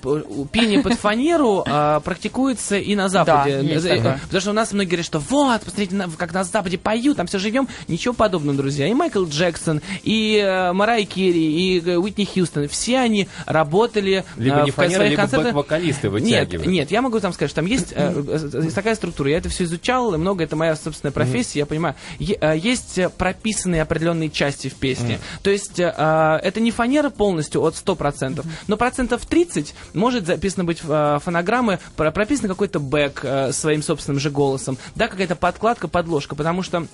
пение 0.52 0.82
под 0.82 0.94
фанеру 0.94 1.64
практикуется 2.04 2.78
и 2.78 2.96
на 2.96 3.10
Западе. 3.10 3.62
Э. 3.62 4.18
Потому 4.24 4.42
что 4.42 4.50
у 4.52 4.54
нас 4.54 4.72
многие 4.72 4.88
говорят, 4.90 5.06
что 5.06 5.20
вот, 5.20 5.62
посмотрите, 5.62 5.96
как 6.18 6.34
на 6.34 6.44
Западе 6.44 6.78
поют, 6.78 7.18
там 7.18 7.28
все 7.28 7.40
живем. 7.40 7.68
Ничего 7.88 8.14
подобного, 8.14 8.58
друзья. 8.58 8.88
И 8.88 8.94
Майкл 8.94 9.26
Джексон, 9.26 9.82
и 10.04 10.38
э, 10.44 10.74
Марай 10.74 11.06
Керри, 11.06 11.78
и 11.78 11.96
Уитни 11.96 12.26
Хьюстон, 12.26 12.67
все 12.68 13.00
они 13.00 13.28
работали 13.46 14.24
Либо 14.38 14.58
э, 14.58 14.66
не 14.66 14.72
в 14.72 14.76
фанера, 14.76 14.96
своих 14.98 15.12
либо 15.12 15.22
концертах. 15.24 15.54
бэк-вокалисты 15.54 16.08
Нет, 16.10 16.12
вытягивают. 16.14 16.68
нет, 16.68 16.92
я 16.92 17.02
могу 17.02 17.20
там 17.20 17.34
сказать, 17.34 17.50
что 17.52 17.62
там 17.62 17.66
есть, 17.66 17.94
э, 17.96 18.24
э, 18.54 18.62
есть 18.64 18.76
такая 18.76 18.96
структура, 18.96 19.30
я 19.30 19.38
это 19.38 19.50
все 19.50 19.64
изучал, 19.66 20.14
и 20.14 20.18
много, 20.18 20.44
это 20.44 20.56
моя 20.56 20.76
собственная 20.76 21.12
профессия, 21.12 21.60
я 21.60 21.66
понимаю. 21.66 21.96
Э, 22.20 22.58
есть 22.58 22.98
э, 22.98 23.10
прописанные 23.10 23.82
определенные 23.82 24.30
части 24.30 24.70
в 24.70 24.76
песне. 24.76 25.20
То 25.44 25.50
есть 25.50 25.80
э, 25.80 25.94
э, 25.96 26.40
это 26.44 26.60
не 26.60 26.72
фанера 26.72 27.10
полностью 27.10 27.62
от 27.62 27.76
100%, 27.76 28.46
но 28.68 28.78
процентов 28.78 29.26
30 29.26 29.74
может 29.94 30.26
записано 30.26 30.64
быть 30.64 30.82
э, 30.88 31.20
фонограммы, 31.24 31.80
про- 31.96 32.12
прописан 32.12 32.48
какой-то 32.48 32.80
бэк 32.80 33.20
э, 33.24 33.52
своим 33.52 33.82
собственным 33.82 34.20
же 34.20 34.30
голосом, 34.30 34.78
да, 34.96 35.08
какая-то 35.08 35.36
подкладка, 35.36 35.88
подложка, 35.88 36.36
потому 36.36 36.64
что 36.64 36.88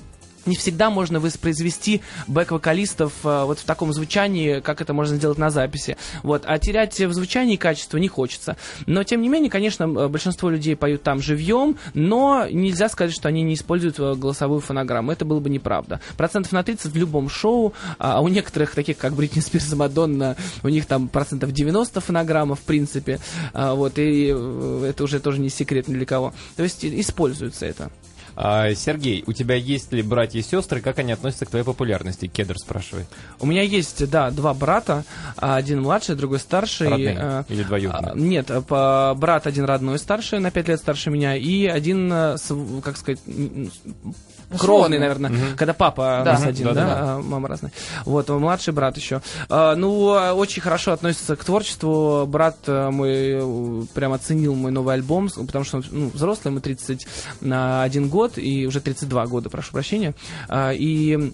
не 0.46 0.56
всегда 0.56 0.90
можно 0.90 1.20
воспроизвести 1.20 2.02
бэк-вокалистов 2.28 3.14
э, 3.24 3.44
вот 3.46 3.60
в 3.60 3.64
таком 3.64 3.94
звучании, 3.94 4.60
как 4.60 4.82
это 4.82 4.94
можно 4.94 5.16
сделать 5.16 5.38
на 5.38 5.50
записи. 5.50 5.98
Вот. 6.22 6.44
А 6.46 6.60
терять 6.60 7.00
в 7.00 7.14
звучании 7.14 7.56
качество 7.56 7.98
не 7.98 8.08
хочется. 8.08 8.58
Но, 8.86 9.04
тем 9.04 9.22
не 9.22 9.30
менее, 9.30 9.50
конечно, 9.50 9.84
э, 9.84 10.08
большинство 10.08 10.50
людей 10.50 10.76
поют 10.76 11.04
там 11.04 11.22
живьем, 11.22 11.78
но 11.94 12.48
нельзя 12.50 12.90
сказать, 12.90 13.14
что 13.14 13.30
они 13.30 13.44
не 13.44 13.56
используют 13.56 14.00
э, 14.00 14.16
голосовую 14.16 14.62
фонограмму. 14.62 15.12
Это 15.12 15.26
было 15.26 15.40
бы 15.40 15.50
неправда. 15.50 16.02
Процентов 16.18 16.52
на 16.52 16.64
30 16.64 16.92
в 16.92 16.98
любом 16.98 17.30
шоу, 17.30 17.74
а 17.98 18.22
у 18.22 18.28
некоторых, 18.28 18.76
таких 18.76 18.98
как 18.98 19.14
Бритни 19.14 19.40
Спирс 19.40 19.72
и 19.72 19.76
Мадонна, 19.76 20.36
у 20.64 20.70
них 20.70 20.86
там 20.86 21.08
процентов 21.08 21.52
90 21.52 22.02
фонограмма, 22.02 22.56
в 22.56 22.62
принципе. 22.62 23.20
А, 23.54 23.74
Вот. 23.74 23.98
И 23.98 24.28
это 24.28 25.04
уже 25.04 25.20
тоже 25.20 25.40
не 25.40 25.50
секрет 25.50 25.88
ни 25.88 25.94
для 25.94 26.06
кого. 26.06 26.34
То 26.56 26.64
есть 26.64 26.84
используется 26.86 27.66
это. 27.66 27.92
А, 28.36 28.74
Сергей, 28.74 29.24
у 29.28 29.34
тебя 29.34 29.56
есть 29.56 29.92
ли 29.94 30.02
братья 30.02 30.40
и 30.40 30.42
сестры? 30.42 30.82
Как 30.82 31.00
они 31.00 31.12
относятся 31.12 31.46
к 31.46 31.50
твоей 31.50 31.66
популярности? 31.66 32.28
Кедр 32.28 32.58
спрашивает. 32.58 33.08
У 33.40 33.46
меня 33.46 33.62
есть, 33.62 34.10
да, 34.10 34.32
два 34.32 34.54
брата, 34.54 35.04
а, 35.38 35.56
один 35.56 35.82
младший, 35.82 36.16
другой 36.16 36.40
старший. 36.40 36.90
Родные 36.90 37.18
э, 37.20 37.44
или 37.50 37.64
двоюродные? 37.64 38.12
а, 38.14 38.18
Нет, 38.18 38.52
брат 39.20 39.48
один 39.48 39.66
родной 39.66 40.00
старший, 40.00 40.40
на 40.40 40.52
пять 40.52 40.68
лет 40.68 40.80
старше 40.80 41.10
меня, 41.10 41.36
и 41.36 41.66
один, 41.66 42.12
э, 42.12 42.38
как 42.84 42.98
сказать, 42.98 43.20
кровный, 44.58 45.00
наверное, 45.00 45.32
когда 45.58 45.74
папа 45.74 46.20
у 46.22 46.26
Да. 46.26 46.34
нас 46.34 46.46
один, 46.46 46.68
да, 46.68 46.74
Да-да-да. 46.74 47.00
а 47.16 47.22
мама 47.22 47.48
разная. 47.48 47.72
Вот, 48.06 48.30
а 48.30 48.38
младший 48.38 48.74
брат 48.74 48.98
еще. 48.98 49.22
А, 49.50 49.76
Ну, 49.76 50.14
а, 50.14 50.34
очень 50.34 50.62
хорошо 50.62 50.92
относится 50.92 51.36
к 51.36 51.44
творчеству. 51.44 52.26
Брат 52.28 52.58
э, 52.68 52.90
мой 52.92 53.10
э, 53.12 53.86
прям 53.94 54.14
оценил 54.14 54.54
мой 54.56 54.72
новый 54.72 54.94
альбом, 54.96 55.30
потому 55.48 55.66
что 55.66 55.78
он 55.78 55.86
ну, 55.92 56.12
взрослый, 56.14 56.52
ему 56.52 56.62
31 56.62 58.10
год, 58.10 58.23
и 58.38 58.66
уже 58.66 58.82
32 58.82 59.28
года, 59.28 59.50
прошу 59.50 59.72
прощения. 59.72 60.14
А, 60.50 60.72
И 60.72 61.34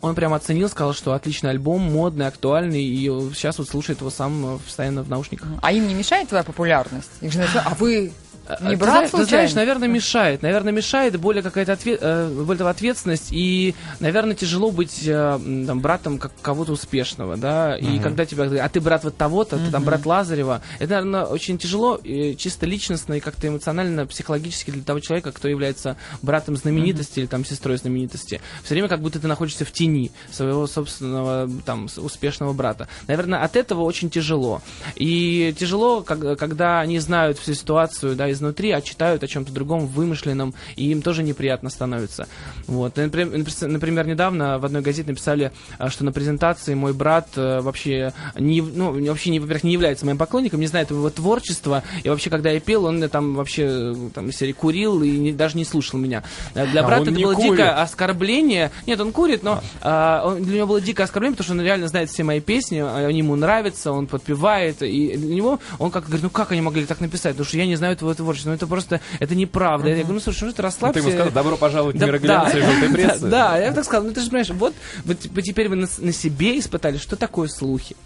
он 0.00 0.14
прям 0.16 0.34
оценил, 0.34 0.68
сказал, 0.68 0.94
что 0.94 1.12
отличный 1.12 1.50
альбом, 1.50 1.80
модный, 1.80 2.26
актуальный, 2.26 2.82
и 2.82 3.04
сейчас 3.34 3.58
вот 3.58 3.68
слушает 3.68 4.00
его 4.00 4.10
сам 4.10 4.56
э, 4.56 4.58
постоянно 4.58 5.04
в 5.04 5.08
наушниках. 5.08 5.48
А 5.62 5.72
им 5.72 5.86
не 5.86 5.94
мешает 5.94 6.28
твоя 6.28 6.42
популярность? 6.42 7.10
Их 7.20 7.32
же 7.32 7.46
А 7.64 7.74
вы 7.76 8.12
не 8.60 8.70
Ты 8.70 8.76
брат 8.76 9.04
ты 9.04 9.08
случайно? 9.10 9.26
знаешь, 9.28 9.54
наверное, 9.54 9.88
мешает. 9.88 10.42
Наверное, 10.42 10.72
мешает 10.72 11.18
более 11.18 11.42
какая-то 11.42 11.72
отве- 11.72 11.98
э, 12.00 12.28
более 12.44 12.68
ответственность. 12.68 13.28
И, 13.30 13.74
наверное, 14.00 14.34
тяжело 14.34 14.70
быть 14.70 15.02
э, 15.06 15.38
там, 15.66 15.80
братом 15.80 16.18
как 16.18 16.32
кого-то 16.42 16.72
успешного, 16.72 17.36
да. 17.36 17.76
И 17.76 17.98
когда 18.00 18.26
тебя 18.26 18.44
говорят, 18.46 18.66
а 18.66 18.68
ты 18.68 18.80
брат 18.80 19.04
вот 19.04 19.16
того-то, 19.16 19.58
ты 19.58 19.70
там 19.70 19.84
брат 19.84 20.04
Лазарева. 20.06 20.60
Это, 20.78 20.94
наверное, 20.94 21.24
очень 21.24 21.56
тяжело, 21.58 21.98
э, 22.04 22.34
чисто 22.34 22.66
личностно 22.66 23.14
и 23.14 23.20
как-то 23.20 23.48
эмоционально, 23.48 24.06
психологически 24.06 24.70
для 24.70 24.82
того 24.82 25.00
человека, 25.00 25.32
кто 25.32 25.48
является 25.48 25.96
братом 26.20 26.56
знаменитости 26.56 27.20
или 27.20 27.26
там 27.26 27.44
сестрой 27.44 27.76
знаменитости. 27.76 28.40
Все 28.64 28.74
время 28.74 28.88
как 28.88 29.00
будто 29.00 29.20
ты 29.20 29.28
находишься 29.28 29.64
в 29.64 29.72
тени 29.72 30.10
своего 30.30 30.66
собственного 30.66 31.48
там 31.64 31.88
успешного 31.96 32.52
брата. 32.52 32.88
Наверное, 33.06 33.42
от 33.42 33.56
этого 33.56 33.82
очень 33.82 34.10
тяжело. 34.10 34.62
И 34.96 35.54
тяжело, 35.58 36.02
как- 36.02 36.38
когда 36.38 36.80
они 36.80 36.98
знают 36.98 37.38
всю 37.38 37.54
ситуацию, 37.54 38.16
да, 38.16 38.31
изнутри, 38.32 38.70
а 38.72 38.80
читают 38.80 39.22
о 39.22 39.26
чем-то 39.28 39.52
другом, 39.52 39.86
вымышленном, 39.86 40.54
и 40.76 40.90
им 40.90 41.02
тоже 41.02 41.22
неприятно 41.22 41.70
становится. 41.70 42.26
Вот. 42.66 42.96
Например, 42.96 44.06
недавно 44.06 44.58
в 44.58 44.64
одной 44.64 44.82
газете 44.82 45.08
написали, 45.10 45.52
а, 45.78 45.90
что 45.90 46.04
на 46.04 46.12
презентации 46.12 46.74
мой 46.74 46.92
брат 46.92 47.28
э, 47.36 47.60
вообще 47.60 48.12
не, 48.36 48.60
ну, 48.60 48.92
вообще 49.08 49.30
не, 49.30 49.40
во-первых, 49.40 49.64
не 49.64 49.72
является 49.72 50.04
моим 50.04 50.18
поклонником, 50.18 50.60
не 50.60 50.66
знает 50.66 50.90
его 50.90 51.08
творчества, 51.10 51.82
и 52.02 52.08
вообще, 52.08 52.30
когда 52.30 52.50
я 52.50 52.60
пел, 52.60 52.84
он 52.84 53.08
там 53.08 53.34
вообще 53.34 53.66
э, 53.68 53.94
там, 54.14 54.32
серии 54.32 54.52
курил 54.52 55.02
и 55.02 55.10
не- 55.10 55.32
даже 55.32 55.56
не 55.56 55.64
слушал 55.64 55.98
меня. 55.98 56.22
Э, 56.54 56.66
Для 56.66 56.82
А 56.82 56.86
брата 56.86 57.10
это 57.10 57.20
было 57.20 57.34
курит. 57.34 57.52
дикое 57.52 57.82
оскорбление. 57.82 58.70
Нет, 58.86 59.00
он 59.00 59.12
курит, 59.12 59.42
но 59.42 59.62
а, 59.80 60.22
он- 60.26 60.42
для 60.42 60.58
него 60.58 60.66
было 60.68 60.80
дикое 60.80 61.04
оскорбление, 61.04 61.36
потому 61.36 61.44
что 61.44 61.54
он 61.54 61.60
реально 61.64 61.88
знает 61.88 62.10
все 62.10 62.22
мои 62.24 62.40
песни, 62.40 62.78
они 62.78 63.18
ему 63.18 63.36
нравятся, 63.36 63.92
он 63.92 64.06
подпевает, 64.06 64.82
и 64.82 65.16
для 65.16 65.34
него 65.34 65.58
он 65.78 65.90
как 65.90 66.04
говорит, 66.04 66.22
ну 66.22 66.30
как 66.30 66.52
они 66.52 66.60
могли 66.60 66.84
так 66.86 67.00
написать, 67.00 67.32
потому 67.32 67.46
что 67.46 67.56
я 67.58 67.66
не 67.66 67.76
знаю 67.76 67.96
твоего 67.96 68.14
творчество. 68.22 68.50
Ну, 68.50 68.56
это 68.56 68.66
просто, 68.66 69.00
это 69.20 69.34
неправда. 69.34 69.88
Я 69.88 69.96
говорю, 69.96 70.14
ну, 70.14 70.20
слушай, 70.20 70.44
ну, 70.44 70.52
ты 70.52 70.62
Ну, 70.62 70.66
расслабься. 70.66 70.94
ты 71.00 71.06
ему 71.06 71.10
сказал, 71.10 71.32
добро 71.32 71.56
пожаловать 71.56 71.96
в 71.96 71.98
Да, 71.98 72.06
мир 72.06 72.18
глянца 72.18 72.58
и 72.58 72.60
желтой 72.62 72.88
да, 72.88 72.94
прессы. 72.94 73.26
Да, 73.28 73.58
я 73.58 73.72
так 73.72 73.84
сказал, 73.84 74.04
ну 74.04 74.12
ты 74.12 74.20
же 74.20 74.26
понимаешь, 74.28 74.50
вот, 74.50 74.74
вы 75.04 75.42
теперь 75.42 75.68
вы 75.68 75.76
на, 75.76 75.88
на 75.98 76.12
себе 76.12 76.58
испытали, 76.58 76.96
что 76.98 77.16
такое 77.16 77.48
слухи. 77.48 77.96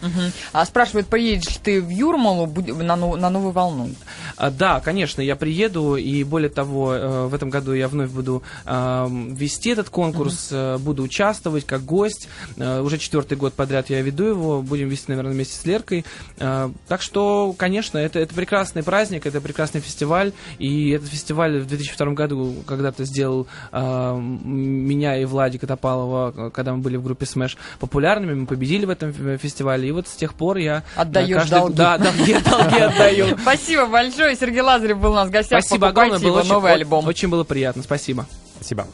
А 0.53 0.65
спрашивают, 0.65 1.07
поедешь 1.09 1.49
ли 1.55 1.61
ты 1.63 1.81
в 1.83 1.89
Юрмалу 1.91 2.47
на, 2.83 2.97
ну- 2.97 3.17
на 3.17 3.31
новую 3.31 3.53
волну? 3.53 3.91
А, 4.37 4.51
да, 4.51 4.81
конечно, 4.81 5.21
я 5.21 5.35
приеду, 5.37 5.97
и 5.97 6.23
более 6.25 6.51
того, 6.51 6.95
э, 6.95 7.27
в 7.27 7.35
этом 7.35 7.51
году 7.51 7.73
я 7.73 7.89
вновь 7.89 8.11
буду 8.11 8.43
вести 8.67 9.71
этот 9.71 9.89
конкурс, 9.91 10.49
э, 10.51 10.79
буду 10.79 11.03
участвовать 11.03 11.65
как 11.65 11.85
гость. 11.85 12.29
Э, 12.57 12.81
уже 12.81 12.99
четвертый 12.99 13.37
год 13.37 13.55
подряд 13.55 13.91
я 13.91 14.03
веду 14.03 14.25
его, 14.25 14.63
будем 14.63 14.89
вести, 14.89 15.07
наверное, 15.09 15.33
вместе 15.33 15.57
с 15.57 15.65
Леркой. 15.65 16.05
Так 16.37 17.01
что, 17.01 17.55
конечно, 17.57 17.99
это, 17.99 18.19
это 18.19 18.35
прекрасный 18.35 18.83
праздник, 18.83 19.27
это 19.27 19.41
прекрасный 19.41 19.81
фестиваль, 19.81 20.33
и 20.59 20.91
этот 20.91 21.09
фестиваль 21.09 21.61
в 21.61 21.67
2002 21.67 22.13
году 22.13 22.57
когда-то 22.67 23.05
сделал 23.05 23.47
меня 23.73 25.17
и 25.21 25.25
Владика 25.25 25.67
Топалова, 25.67 26.51
когда 26.51 26.73
мы 26.75 26.79
были 26.79 26.97
в 26.97 27.03
группе 27.03 27.25
Smash, 27.27 27.57
популярными, 27.79 28.35
мы 28.35 28.47
победили 28.47 28.85
в 28.85 28.91
этом 28.91 29.13
фестивале, 29.39 29.89
и 29.89 29.93
вот 29.93 30.09
с 30.09 30.17
тех 30.17 30.35
пор 30.35 30.59
я... 30.59 30.83
Отдаёшь 30.97 31.43
каждый- 31.43 31.59
долги. 31.59 31.77
Да, 31.77 31.99
долги, 31.99 32.37
долги 32.45 32.79
отдаю. 32.79 33.39
Спасибо 33.39 33.87
большое. 33.87 34.26
Сергей 34.35 34.61
Лазарев 34.61 34.99
был 34.99 35.13
у 35.13 35.15
нас 35.15 35.29
в 35.29 35.31
гостях. 35.31 35.63
Спасибо 35.63 35.89
огромное, 35.89 36.19
было 36.19 36.27
его 36.27 36.39
очень, 36.41 36.49
новый 36.49 36.73
альбом. 36.73 37.07
очень 37.07 37.29
было 37.29 37.45
приятно, 37.45 37.83
спасибо. 37.85 38.27
Спасибо. 38.57 38.85